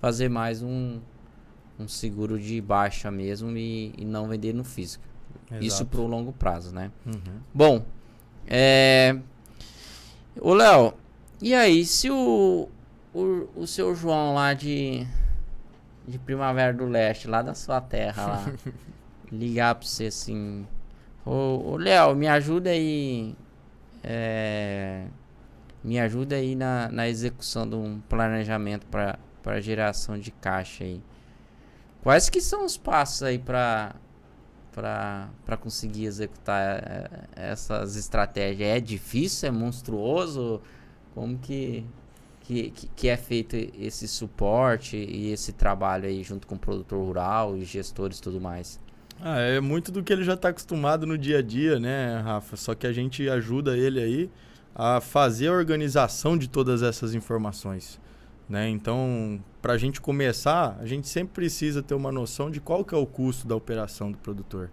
fazer 0.00 0.28
mais 0.28 0.62
um, 0.62 1.00
um 1.78 1.88
seguro 1.88 2.38
de 2.38 2.60
baixa 2.60 3.10
mesmo 3.10 3.56
e, 3.56 3.94
e 3.96 4.04
não 4.04 4.28
vender 4.28 4.52
no 4.52 4.64
físico. 4.64 5.04
Exato. 5.50 5.64
Isso 5.64 5.86
para 5.86 6.00
o 6.00 6.06
longo 6.06 6.32
prazo, 6.32 6.74
né? 6.74 6.90
Uhum. 7.04 7.40
Bom, 7.52 7.84
é... 8.46 9.16
o 10.40 10.54
Léo, 10.54 10.94
e 11.42 11.54
aí, 11.54 11.84
se 11.84 12.10
o, 12.10 12.68
o, 13.14 13.48
o 13.56 13.66
seu 13.66 13.94
João 13.94 14.34
lá 14.34 14.52
de, 14.54 15.06
de 16.06 16.18
Primavera 16.18 16.72
do 16.72 16.84
Leste, 16.84 17.26
lá 17.26 17.42
da 17.42 17.54
sua 17.54 17.80
terra 17.80 18.26
lá, 18.26 18.52
ligar 19.32 19.74
para 19.74 19.86
você 19.86 20.06
assim, 20.06 20.66
ô, 21.24 21.72
ô 21.72 21.76
Léo, 21.76 22.14
me 22.14 22.28
ajuda 22.28 22.70
aí, 22.70 23.34
é, 24.04 25.06
me 25.82 25.98
ajuda 25.98 26.36
aí 26.36 26.54
na, 26.54 26.88
na 26.90 27.08
execução 27.08 27.68
de 27.68 27.74
um 27.74 28.00
planejamento 28.08 28.86
para 28.86 29.60
geração 29.60 30.18
de 30.18 30.30
caixa 30.30 30.84
aí. 30.84 31.02
Quais 32.02 32.28
que 32.28 32.40
são 32.40 32.64
os 32.64 32.76
passos 32.76 33.22
aí 33.22 33.38
para 33.38 33.94
para 34.72 35.56
conseguir 35.60 36.04
executar 36.04 36.60
é, 36.60 37.10
essas 37.34 37.96
estratégias? 37.96 38.68
É 38.68 38.80
difícil? 38.80 39.48
É 39.48 39.52
monstruoso? 39.52 40.60
Como 41.14 41.38
que, 41.38 41.84
que, 42.40 42.72
que 42.94 43.08
é 43.08 43.16
feito 43.16 43.56
esse 43.56 44.06
suporte 44.06 44.96
e 44.96 45.32
esse 45.32 45.52
trabalho 45.52 46.06
aí 46.06 46.22
junto 46.22 46.46
com 46.46 46.54
o 46.54 46.58
produtor 46.58 47.04
rural 47.04 47.56
e 47.56 47.64
gestores 47.64 48.18
e 48.18 48.22
tudo 48.22 48.40
mais? 48.40 48.80
Ah, 49.22 49.38
é 49.38 49.60
muito 49.60 49.92
do 49.92 50.02
que 50.02 50.12
ele 50.12 50.24
já 50.24 50.34
está 50.34 50.48
acostumado 50.48 51.06
no 51.06 51.18
dia 51.18 51.38
a 51.38 51.42
dia, 51.42 51.78
né, 51.78 52.20
Rafa? 52.20 52.56
Só 52.56 52.74
que 52.74 52.86
a 52.86 52.92
gente 52.92 53.28
ajuda 53.28 53.76
ele 53.76 54.00
aí 54.00 54.30
a 54.74 55.00
fazer 55.00 55.48
a 55.48 55.52
organização 55.52 56.38
de 56.38 56.48
todas 56.48 56.82
essas 56.82 57.14
informações. 57.14 58.00
Né? 58.50 58.68
Então, 58.68 59.40
para 59.62 59.74
a 59.74 59.78
gente 59.78 60.00
começar, 60.00 60.76
a 60.80 60.84
gente 60.84 61.08
sempre 61.08 61.34
precisa 61.34 61.84
ter 61.84 61.94
uma 61.94 62.10
noção 62.10 62.50
de 62.50 62.60
qual 62.60 62.84
que 62.84 62.92
é 62.92 62.98
o 62.98 63.06
custo 63.06 63.46
da 63.46 63.54
operação 63.54 64.10
do 64.10 64.18
produtor. 64.18 64.68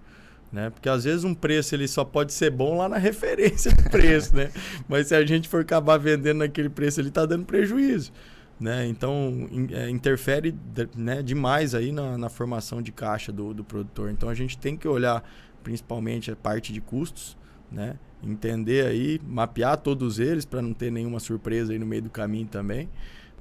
Né? 0.52 0.72
Porque 0.72 0.90
às 0.90 1.04
vezes 1.04 1.24
um 1.24 1.36
preço 1.36 1.76
ele 1.76 1.88
só 1.88 2.04
pode 2.04 2.34
ser 2.34 2.50
bom 2.50 2.76
lá 2.76 2.90
na 2.90 2.98
referência 2.98 3.72
do 3.72 3.84
preço, 3.84 4.36
né? 4.36 4.50
Mas 4.90 5.08
se 5.08 5.16
a 5.16 5.24
gente 5.24 5.48
for 5.48 5.62
acabar 5.62 5.98
vendendo 5.98 6.40
naquele 6.40 6.70
preço, 6.70 7.00
ele 7.00 7.10
está 7.10 7.24
dando 7.26 7.46
prejuízo. 7.46 8.12
Né? 8.60 8.88
Então 8.88 9.48
in, 9.52 9.68
é, 9.72 9.88
interfere 9.92 10.56
né, 10.96 11.22
demais 11.22 11.76
aí 11.76 11.92
na, 11.92 12.18
na, 12.18 12.30
formação 12.30 12.82
de 12.82 12.92
caixa 12.92 13.32
do, 13.32 13.54
do 13.54 13.64
produtor. 13.64 14.10
Então 14.10 14.28
a 14.28 14.34
gente 14.34 14.58
tem 14.58 14.76
que 14.76 14.88
olhar 14.88 15.24
principalmente 15.62 16.32
a 16.32 16.36
parte 16.36 16.74
de 16.74 16.82
custos, 16.82 17.38
né? 17.72 18.00
entender 18.24 18.88
aí, 18.88 19.22
mapear 19.24 19.78
todos 19.78 20.18
eles 20.18 20.46
para 20.46 20.64
não 20.64 20.74
ter 20.74 20.92
nenhuma 20.92 21.20
surpresa 21.20 21.74
aí 21.74 21.78
no 21.78 21.86
meio 21.86 22.02
do 22.02 22.10
caminho 22.10 22.48
também 22.48 22.90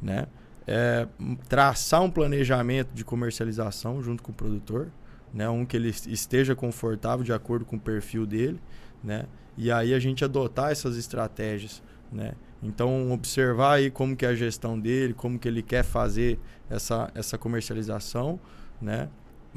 né? 0.01 0.27
É, 0.67 1.07
traçar 1.49 2.03
um 2.03 2.11
planejamento 2.11 2.93
de 2.93 3.05
comercialização 3.05 4.03
junto 4.03 4.23
com 4.23 4.33
o 4.33 4.35
produtor, 4.35 4.89
né? 5.33 5.49
Um 5.49 5.65
que 5.65 5.77
ele 5.77 5.89
esteja 5.89 6.55
confortável 6.55 7.25
de 7.25 7.33
acordo 7.33 7.65
com 7.65 7.77
o 7.77 7.81
perfil 7.81 8.27
dele, 8.27 8.61
né? 9.03 9.27
E 9.57 9.71
aí 9.71 9.95
a 9.95 9.99
gente 9.99 10.25
adotar 10.25 10.71
essas 10.71 10.97
estratégias, 10.97 11.83
né? 12.13 12.33
Então 12.63 13.13
observar 13.13 13.75
aí 13.75 13.91
como 13.91 14.17
que 14.17 14.25
é 14.25 14.29
a 14.29 14.35
gestão 14.35 14.79
dele, 14.79 15.15
como 15.15 15.39
que 15.39 15.47
ele 15.47 15.63
quer 15.63 15.85
fazer 15.85 16.39
essa, 16.69 17.11
essa 17.15 17.39
comercialização, 17.39 18.41
né? 18.81 19.09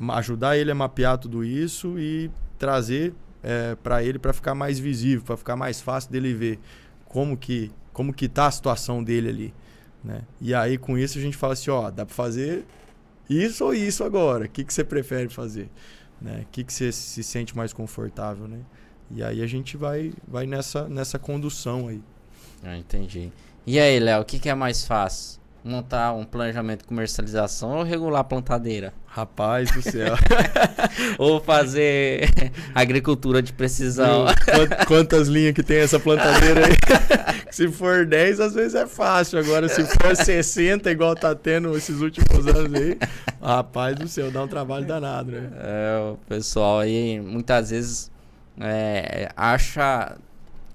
Ajudar 0.10 0.58
ele 0.58 0.72
a 0.72 0.76
mapear 0.76 1.18
tudo 1.18 1.44
isso 1.44 2.00
e 2.00 2.32
trazer 2.58 3.14
é, 3.42 3.76
para 3.76 4.04
ele 4.04 4.20
para 4.20 4.34
ficar 4.34 4.54
mais 4.54 4.80
visível, 4.80 5.24
para 5.26 5.38
ficar 5.38 5.56
mais 5.56 5.82
fácil 5.82 6.12
dele 6.12 6.34
ver 6.34 6.60
como 7.06 7.36
que 7.36 7.72
como 7.92 8.14
que 8.14 8.30
tá 8.30 8.48
a 8.48 8.52
situação 8.52 9.04
dele 9.04 9.28
ali, 9.28 9.54
né? 10.04 10.22
E 10.40 10.54
aí, 10.54 10.78
com 10.78 10.98
isso, 10.98 11.18
a 11.18 11.22
gente 11.22 11.38
fala 11.38 11.54
assim, 11.54 11.70
ó, 11.70 11.90
dá 11.90 12.06
para 12.06 12.16
fazer 12.16 12.66
isso 13.30 13.66
ou 13.66 13.74
isso 13.74 14.04
agora. 14.04 14.46
O 14.46 14.50
que, 14.50 14.64
que 14.64 14.74
você 14.74 14.84
prefere 14.84 15.30
fazer? 15.30 15.70
Né? 16.22 16.42
O 16.44 16.52
que, 16.52 16.64
que 16.64 16.74
você 16.74 16.92
se 16.92 17.24
sente 17.24 17.56
mais 17.56 17.74
confortável, 17.74 18.48
né? 18.48 18.60
E 19.12 19.24
aí 19.24 19.42
a 19.42 19.48
gente 19.48 19.76
vai, 19.76 20.14
vai 20.28 20.46
nessa, 20.46 20.88
nessa 20.88 21.18
condução 21.18 21.88
aí. 21.88 22.02
Ah, 22.64 22.78
entendi. 22.78 23.32
E 23.66 23.80
aí, 23.80 24.00
Léo, 24.00 24.22
o 24.22 24.26
que, 24.26 24.40
que 24.40 24.50
é 24.50 24.56
mais 24.56 24.86
fácil? 24.86 25.39
Montar 25.64 26.14
um 26.14 26.24
planejamento 26.24 26.82
de 26.82 26.88
comercialização 26.88 27.78
ou 27.78 27.84
regular 27.84 28.22
a 28.22 28.24
plantadeira? 28.24 28.94
Rapaz 29.06 29.72
do 29.72 29.82
céu. 29.82 30.16
ou 31.18 31.42
fazer 31.42 32.30
agricultura 32.74 33.42
de 33.42 33.52
precisão. 33.52 34.26
Quantas 34.88 35.28
linhas 35.28 35.54
que 35.54 35.64
tem 35.64 35.80
essa 35.80 36.00
plantadeira 36.00 36.68
aí? 36.68 36.74
se 37.52 37.68
for 37.70 38.06
10, 38.06 38.40
às 38.40 38.54
vezes 38.54 38.76
é 38.76 38.86
fácil. 38.86 39.40
Agora, 39.40 39.68
se 39.68 39.84
for 39.86 40.16
60, 40.16 40.90
igual 40.92 41.16
tá 41.16 41.36
tendo 41.36 41.76
esses 41.76 42.00
últimos 42.02 42.48
anos 42.48 42.74
aí, 42.74 42.98
rapaz 43.42 43.96
do 43.96 44.08
céu, 44.08 44.32
dá 44.32 44.44
um 44.44 44.48
trabalho 44.48 44.86
danado, 44.86 45.32
né? 45.32 45.50
É, 45.60 46.12
o 46.14 46.18
pessoal 46.28 46.80
aí 46.80 47.20
muitas 47.20 47.72
vezes 47.72 48.12
é, 48.60 49.32
acha, 49.36 50.18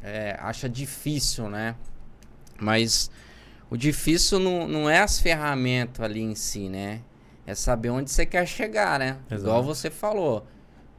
é, 0.02 0.36
acha 0.40 0.68
difícil, 0.68 1.48
né? 1.48 1.74
Mas 2.60 3.10
o 3.74 3.76
difícil 3.76 4.38
não, 4.38 4.68
não 4.68 4.88
é 4.88 5.00
as 5.00 5.18
ferramentas 5.18 6.04
ali 6.04 6.20
em 6.20 6.36
si, 6.36 6.68
né? 6.68 7.00
É 7.44 7.56
saber 7.56 7.90
onde 7.90 8.08
você 8.08 8.24
quer 8.24 8.46
chegar, 8.46 9.00
né? 9.00 9.16
Exato. 9.28 9.42
Igual 9.42 9.64
você 9.64 9.90
falou. 9.90 10.46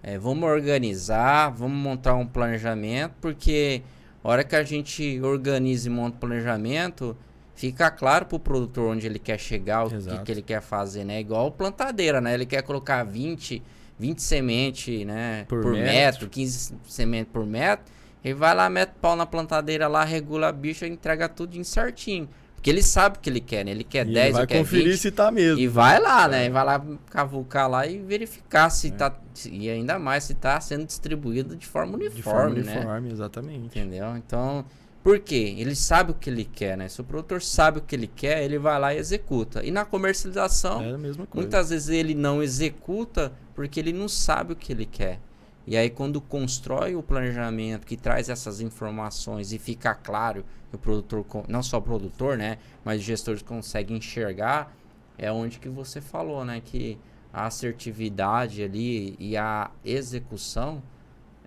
É, 0.03 0.17
vamos 0.17 0.43
organizar, 0.43 1.51
vamos 1.51 1.77
montar 1.77 2.15
um 2.15 2.27
planejamento, 2.27 3.13
porque 3.21 3.81
a 4.21 4.27
hora 4.27 4.43
que 4.43 4.57
a 4.57 4.63
gente 4.63 5.21
organiza 5.21 5.88
e 5.88 5.89
monta 5.89 6.17
o 6.17 6.19
planejamento, 6.19 7.15
fica 7.55 7.89
claro 7.89 8.25
para 8.25 8.35
o 8.35 8.39
produtor 8.39 8.93
onde 8.93 9.07
ele 9.07 9.19
quer 9.19 9.39
chegar, 9.39 9.85
o 9.85 9.89
que, 9.89 10.19
que, 10.25 10.31
ele 10.33 10.41
quer 10.41 10.61
fazer, 10.61 11.05
né? 11.05 11.21
Igual 11.21 11.51
plantadeira, 11.51 12.19
né? 12.19 12.33
Ele 12.33 12.45
quer 12.45 12.61
colocar 12.61 13.05
20, 13.05 13.63
20 13.97 14.21
sementes 14.21 15.05
né? 15.05 15.45
por, 15.47 15.61
por 15.61 15.71
metro. 15.71 15.93
metro, 15.93 16.29
15 16.29 16.73
sementes 16.89 17.31
por 17.31 17.45
metro. 17.45 17.85
Ele 18.21 18.33
vai 18.33 18.53
lá, 18.53 18.69
mete 18.69 18.91
pau 19.01 19.15
na 19.15 19.25
plantadeira 19.25 19.88
lá, 19.88 20.03
regula 20.03 20.49
a 20.49 20.51
bicha, 20.51 20.85
entrega 20.85 21.29
tudo 21.29 21.63
certinho. 21.63 22.27
Porque 22.55 22.69
ele 22.69 22.81
sabe 22.81 23.17
o 23.17 23.21
que 23.21 23.29
ele 23.29 23.39
quer, 23.39 23.63
né? 23.63 23.71
Ele 23.71 23.83
quer 23.83 24.07
e 24.07 24.13
10, 24.13 24.25
ele 24.25 24.33
vai 24.33 24.47
quer 24.47 24.57
conferir 24.57 24.91
20, 24.91 24.97
se 24.97 25.11
tá 25.11 25.31
mesmo. 25.31 25.59
E 25.59 25.67
vai 25.67 25.99
lá, 25.99 26.27
né? 26.27 26.45
É. 26.45 26.49
Vai 26.49 26.65
lá 26.65 26.83
cavucar 27.11 27.69
lá 27.69 27.85
e 27.85 27.99
verificar 27.99 28.69
se 28.69 28.87
é. 28.87 28.91
tá. 28.91 29.15
E 29.51 29.69
ainda 29.69 29.99
mais 29.99 30.23
se 30.23 30.33
tá 30.33 30.59
sendo 30.59 30.85
distribuído 30.85 31.55
de 31.55 31.67
forma 31.67 31.93
uniforme, 31.95 32.15
de 32.15 32.23
forma 32.23 32.49
né? 32.49 32.75
uniforme, 32.75 33.11
exatamente. 33.11 33.65
Entendeu? 33.65 34.17
Então, 34.17 34.65
por 35.05 35.19
quê? 35.19 35.53
Ele 35.59 35.75
sabe 35.75 36.09
o 36.09 36.13
que 36.15 36.31
ele 36.31 36.43
quer, 36.43 36.75
né? 36.75 36.87
Se 36.87 36.99
o 36.99 37.03
produtor 37.03 37.39
sabe 37.39 37.77
o 37.77 37.81
que 37.81 37.95
ele 37.95 38.07
quer, 38.07 38.43
ele 38.43 38.57
vai 38.57 38.79
lá 38.79 38.91
e 38.91 38.97
executa. 38.97 39.63
E 39.63 39.69
na 39.69 39.85
comercialização, 39.85 40.81
é 40.81 40.97
muitas 41.31 41.69
vezes 41.69 41.89
ele 41.89 42.15
não 42.15 42.41
executa 42.41 43.31
porque 43.53 43.79
ele 43.79 43.93
não 43.93 44.09
sabe 44.09 44.53
o 44.53 44.55
que 44.55 44.73
ele 44.73 44.87
quer. 44.87 45.19
E 45.67 45.75
aí, 45.75 45.89
quando 45.89 46.21
constrói 46.21 46.95
o 46.95 47.01
planejamento 47.01 47.88
que 47.88 47.97
traz 47.97 48.30
essas 48.30 48.62
informações 48.62 49.51
e 49.51 49.58
fica 49.58 49.95
claro 49.95 50.45
que 50.69 50.75
o 50.75 50.80
produtor, 50.80 51.25
não 51.47 51.63
só 51.63 51.80
o 51.80 51.82
produtor, 51.82 52.38
né, 52.38 52.60
mas 52.84 52.99
os 52.99 53.06
gestores 53.06 53.41
conseguem 53.41 53.97
enxergar, 53.97 54.75
é 55.17 55.32
onde 55.32 55.60
que 55.60 55.69
você 55.69 55.99
falou, 55.99 56.45
né, 56.45 56.62
que 56.63 56.99
a 57.34 57.47
assertividade 57.47 58.63
ali 58.63 59.15
e 59.19 59.36
a 59.36 59.71
execução, 59.84 60.84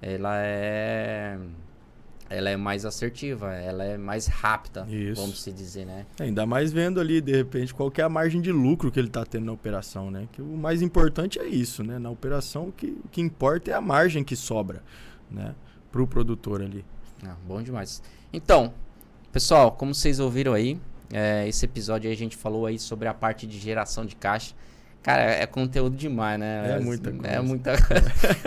ela 0.03 0.37
é 0.37 1.39
ela 2.31 2.51
é 2.51 2.57
mais 2.57 2.85
assertiva, 2.85 3.55
ela 3.55 3.85
é 3.85 3.97
mais 3.97 4.27
rápida, 4.27 4.87
Isso. 4.88 5.21
vamos 5.21 5.43
se 5.43 5.53
dizer, 5.53 5.87
né? 5.87 6.07
É, 6.19 6.25
ainda 6.25 6.45
mais 6.45 6.73
vendo 6.73 7.01
ali, 7.01 7.21
de 7.21 7.33
repente, 7.33 7.73
qual 7.73 7.91
é 7.97 8.03
a 8.03 8.09
margem 8.09 8.41
de 8.41 8.53
lucro 8.53 8.91
que 8.91 8.99
ele 8.99 9.09
está 9.09 9.25
tendo 9.25 9.47
na 9.47 9.53
operação, 9.53 10.11
né? 10.11 10.29
Que 10.33 10.43
o 10.43 10.57
mais 10.57 10.83
importante 10.83 11.38
é 11.38 11.47
isso, 11.47 11.83
né? 11.83 11.99
Na 11.99 12.11
operação, 12.11 12.69
o 12.69 12.73
que, 12.73 12.87
o 12.87 13.09
que 13.11 13.21
importa 13.21 13.71
é 13.71 13.75
a 13.75 13.81
margem 13.81 14.23
que 14.23 14.37
sobra, 14.37 14.83
né? 15.31 15.55
Para 15.91 16.03
o 16.03 16.07
produtor 16.07 16.62
ali. 16.62 16.85
Ah, 17.25 17.37
bom 17.47 17.62
demais. 17.62 18.03
Então, 18.33 18.73
pessoal, 19.33 19.73
como 19.73 19.95
vocês 19.95 20.21
ouviram 20.21 20.53
aí, 20.53 20.79
é, 21.11 21.49
esse 21.49 21.64
episódio 21.64 22.09
aí 22.09 22.14
a 22.14 22.19
gente 22.19 22.37
falou 22.37 22.67
aí 22.67 22.79
sobre 22.79 23.09
a 23.09 23.14
parte 23.14 23.47
de 23.47 23.59
geração 23.59 24.05
de 24.05 24.14
caixa. 24.14 24.55
Cara, 25.09 25.23
é 25.23 25.47
conteúdo 25.47 25.97
demais, 25.97 26.38
né? 26.38 26.77
É 26.77 26.79
muita 26.79 27.11
coisa. 27.11 27.27
É 27.27 27.40
muita 27.40 27.73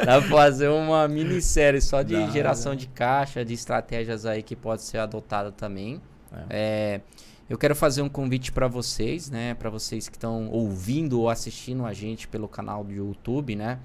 Dá 0.06 0.22
pra 0.22 0.30
fazer 0.30 0.68
uma 0.68 1.08
minissérie 1.08 1.82
só 1.82 2.04
de 2.04 2.14
Dá, 2.14 2.30
geração 2.30 2.76
de 2.76 2.86
caixa, 2.86 3.44
de 3.44 3.56
estratégias 3.56 4.28
aí 4.28 4.44
que 4.44 4.56
pode 4.56 4.84
ser 4.84 5.00
adotada 5.00 5.52
também. 5.52 6.00
É. 6.32 6.46
É, 6.52 7.02
eu 7.50 7.58
quero 7.58 7.76
fazer 7.76 8.04
um 8.04 8.10
convite 8.10 8.52
para 8.52 8.68
vocês, 8.68 9.32
né? 9.32 9.56
Para 9.56 9.72
vocês 9.72 10.08
que 10.08 10.16
estão 10.16 10.50
ouvindo 10.50 11.22
ou 11.22 11.30
assistindo 11.32 11.84
a 11.84 11.94
gente 11.94 12.28
pelo 12.28 12.48
canal 12.48 12.84
do 12.84 12.92
YouTube, 12.92 13.56
né? 13.56 13.80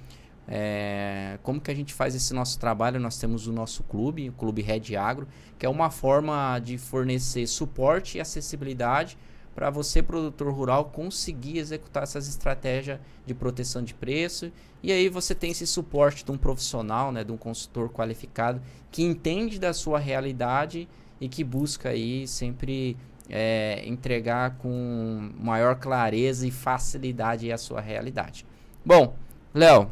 É, 0.46 1.38
como 1.42 1.58
que 1.58 1.70
a 1.70 1.74
gente 1.74 1.94
faz 1.94 2.14
esse 2.14 2.34
nosso 2.34 2.58
trabalho? 2.58 3.00
Nós 3.00 3.16
temos 3.18 3.46
o 3.46 3.52
nosso 3.54 3.84
clube, 3.84 4.28
o 4.28 4.32
Clube 4.34 4.60
Red 4.60 4.94
Agro, 4.96 5.26
que 5.58 5.64
é 5.64 5.68
uma 5.68 5.90
forma 5.90 6.58
de 6.58 6.76
fornecer 6.76 7.46
suporte 7.46 8.18
e 8.18 8.20
acessibilidade 8.20 9.16
para 9.56 9.70
você, 9.70 10.02
produtor 10.02 10.52
rural, 10.52 10.84
conseguir 10.84 11.56
executar 11.56 12.02
essas 12.02 12.28
estratégias 12.28 13.00
de 13.24 13.32
proteção 13.32 13.82
de 13.82 13.94
preço. 13.94 14.52
E 14.82 14.92
aí 14.92 15.08
você 15.08 15.34
tem 15.34 15.50
esse 15.50 15.66
suporte 15.66 16.22
de 16.22 16.30
um 16.30 16.36
profissional, 16.36 17.10
né, 17.10 17.24
de 17.24 17.32
um 17.32 17.38
consultor 17.38 17.88
qualificado 17.88 18.60
que 18.92 19.02
entende 19.02 19.58
da 19.58 19.72
sua 19.72 19.98
realidade 19.98 20.86
e 21.18 21.26
que 21.26 21.42
busca 21.42 21.88
aí 21.88 22.28
sempre 22.28 22.98
é, 23.30 23.82
entregar 23.86 24.58
com 24.58 25.30
maior 25.40 25.76
clareza 25.76 26.46
e 26.46 26.50
facilidade 26.50 27.50
a 27.50 27.56
sua 27.56 27.80
realidade. 27.80 28.44
Bom, 28.84 29.16
Léo, 29.54 29.90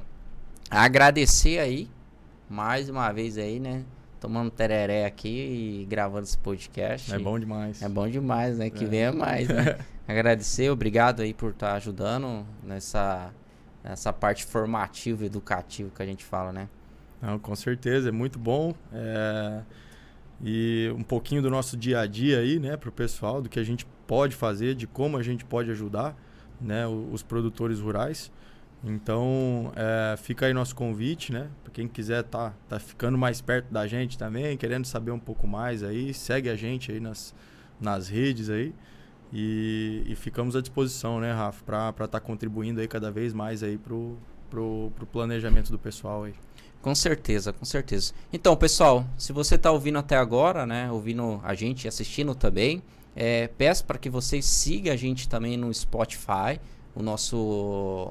agradecer 0.70 1.58
aí 1.58 1.88
mais 2.50 2.90
uma 2.90 3.10
vez 3.12 3.38
aí, 3.38 3.58
né? 3.58 3.82
Tomando 4.24 4.50
tereré 4.50 5.04
aqui 5.04 5.82
e 5.82 5.84
gravando 5.84 6.22
esse 6.22 6.38
podcast. 6.38 7.12
É 7.12 7.18
bom 7.18 7.38
demais. 7.38 7.82
É 7.82 7.88
bom 7.90 8.08
demais, 8.08 8.56
né? 8.56 8.70
Que 8.70 8.84
é. 8.84 8.88
venha 8.88 9.12
mais, 9.12 9.46
né? 9.48 9.76
Agradecer, 10.08 10.70
obrigado 10.70 11.20
aí 11.20 11.34
por 11.34 11.50
estar 11.50 11.72
tá 11.72 11.74
ajudando 11.74 12.46
nessa, 12.62 13.34
nessa 13.84 14.14
parte 14.14 14.46
formativa, 14.46 15.26
educativa 15.26 15.90
que 15.94 16.02
a 16.02 16.06
gente 16.06 16.24
fala, 16.24 16.54
né? 16.54 16.70
Não, 17.20 17.38
com 17.38 17.54
certeza, 17.54 18.08
é 18.08 18.12
muito 18.12 18.38
bom. 18.38 18.74
É... 18.94 19.60
E 20.42 20.90
um 20.96 21.02
pouquinho 21.02 21.42
do 21.42 21.50
nosso 21.50 21.76
dia 21.76 22.00
a 22.00 22.06
dia 22.06 22.38
aí, 22.38 22.58
né, 22.58 22.78
para 22.78 22.88
o 22.88 22.92
pessoal, 22.92 23.42
do 23.42 23.50
que 23.50 23.60
a 23.60 23.64
gente 23.64 23.86
pode 24.06 24.34
fazer, 24.34 24.74
de 24.74 24.86
como 24.86 25.18
a 25.18 25.22
gente 25.22 25.44
pode 25.44 25.70
ajudar 25.70 26.16
né, 26.58 26.86
os 26.86 27.22
produtores 27.22 27.78
rurais. 27.78 28.32
Então, 28.86 29.72
é, 29.74 30.14
fica 30.16 30.44
aí 30.44 30.52
nosso 30.52 30.76
convite, 30.76 31.32
né? 31.32 31.48
Para 31.62 31.72
quem 31.72 31.88
quiser 31.88 32.22
tá, 32.22 32.52
tá 32.68 32.78
ficando 32.78 33.16
mais 33.16 33.40
perto 33.40 33.72
da 33.72 33.86
gente 33.86 34.18
também, 34.18 34.56
querendo 34.58 34.84
saber 34.84 35.10
um 35.10 35.18
pouco 35.18 35.46
mais 35.46 35.82
aí, 35.82 36.12
segue 36.12 36.50
a 36.50 36.56
gente 36.56 36.92
aí 36.92 37.00
nas, 37.00 37.34
nas 37.80 38.08
redes 38.08 38.50
aí. 38.50 38.74
E, 39.32 40.04
e 40.06 40.14
ficamos 40.14 40.54
à 40.54 40.60
disposição, 40.60 41.18
né, 41.18 41.32
Rafa, 41.32 41.64
para 41.64 41.88
estar 41.90 42.08
tá 42.08 42.20
contribuindo 42.20 42.80
aí 42.80 42.86
cada 42.86 43.10
vez 43.10 43.32
mais 43.32 43.62
aí 43.62 43.78
pro, 43.78 44.18
pro, 44.50 44.92
pro 44.94 45.06
planejamento 45.06 45.70
do 45.70 45.78
pessoal 45.78 46.24
aí. 46.24 46.34
Com 46.82 46.94
certeza, 46.94 47.50
com 47.50 47.64
certeza. 47.64 48.12
Então, 48.30 48.54
pessoal, 48.54 49.06
se 49.16 49.32
você 49.32 49.54
está 49.54 49.72
ouvindo 49.72 49.98
até 49.98 50.16
agora, 50.16 50.66
né, 50.66 50.92
ouvindo 50.92 51.40
a 51.42 51.54
gente 51.54 51.84
e 51.84 51.88
assistindo 51.88 52.34
também, 52.34 52.82
é, 53.16 53.48
peço 53.48 53.86
para 53.86 53.96
que 53.96 54.10
vocês 54.10 54.44
sigam 54.44 54.92
a 54.92 54.96
gente 54.96 55.26
também 55.26 55.56
no 55.56 55.72
Spotify, 55.72 56.60
o 56.94 57.02
nosso, 57.02 57.36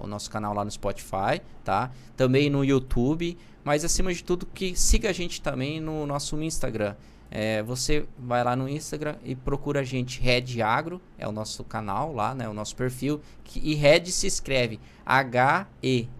o 0.04 0.08
nosso 0.08 0.30
canal 0.30 0.54
lá 0.54 0.66
no 0.66 0.72
Spotify, 0.72 1.42
tá? 1.64 1.92
Também 2.18 2.50
no 2.50 2.64
YouTube, 2.64 3.38
mas 3.64 3.86
acima 3.86 4.14
de 4.14 4.24
tudo 4.24 4.46
que 4.46 4.76
siga 4.76 5.10
a 5.10 5.14
gente 5.14 5.42
também 5.42 5.80
no 5.80 6.06
nosso 6.06 6.42
Instagram. 6.42 6.96
É, 7.32 7.64
você 7.64 8.06
vai 8.20 8.44
lá 8.44 8.56
no 8.56 8.70
Instagram 8.70 9.16
e 9.24 9.36
procura 9.36 9.80
a 9.80 9.84
gente 9.84 10.22
Red 10.22 10.62
Agro, 10.62 11.02
é 11.18 11.28
o 11.28 11.32
nosso 11.32 11.64
canal 11.64 12.14
lá, 12.14 12.36
né, 12.36 12.48
o 12.48 12.54
nosso 12.54 12.76
perfil, 12.76 13.20
que, 13.44 13.60
e 13.60 13.74
Red 13.74 14.06
se 14.06 14.28
escreve 14.28 14.80
H-E-D-G-E 15.04 16.14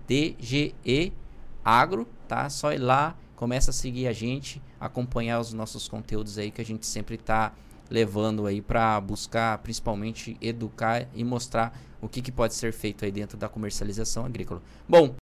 Agro, 1.64 2.08
tá? 2.28 2.50
Só 2.50 2.74
ir 2.74 2.80
lá, 2.80 3.16
começa 3.36 3.70
a 3.70 3.74
seguir 3.74 4.08
a 4.08 4.14
gente, 4.14 4.60
acompanhar 4.80 5.40
os 5.40 5.54
nossos 5.54 5.88
conteúdos 5.88 6.40
aí 6.40 6.50
que 6.50 6.62
a 6.62 6.66
gente 6.66 6.86
sempre 6.88 7.14
está 7.16 7.54
levando 7.90 8.48
aí 8.48 8.60
para 8.60 9.00
buscar 9.00 9.60
principalmente 9.60 10.36
educar 10.42 11.08
e 11.14 11.24
mostrar 11.24 11.80
o 12.04 12.10
que, 12.10 12.22
que 12.22 12.32
pode 12.32 12.54
ser 12.54 12.74
feito 12.74 13.06
aí 13.06 13.12
dentro 13.12 13.38
da 13.38 13.48
comercialização 13.48 14.26
agrícola. 14.26 14.62
Bom, 14.88 15.16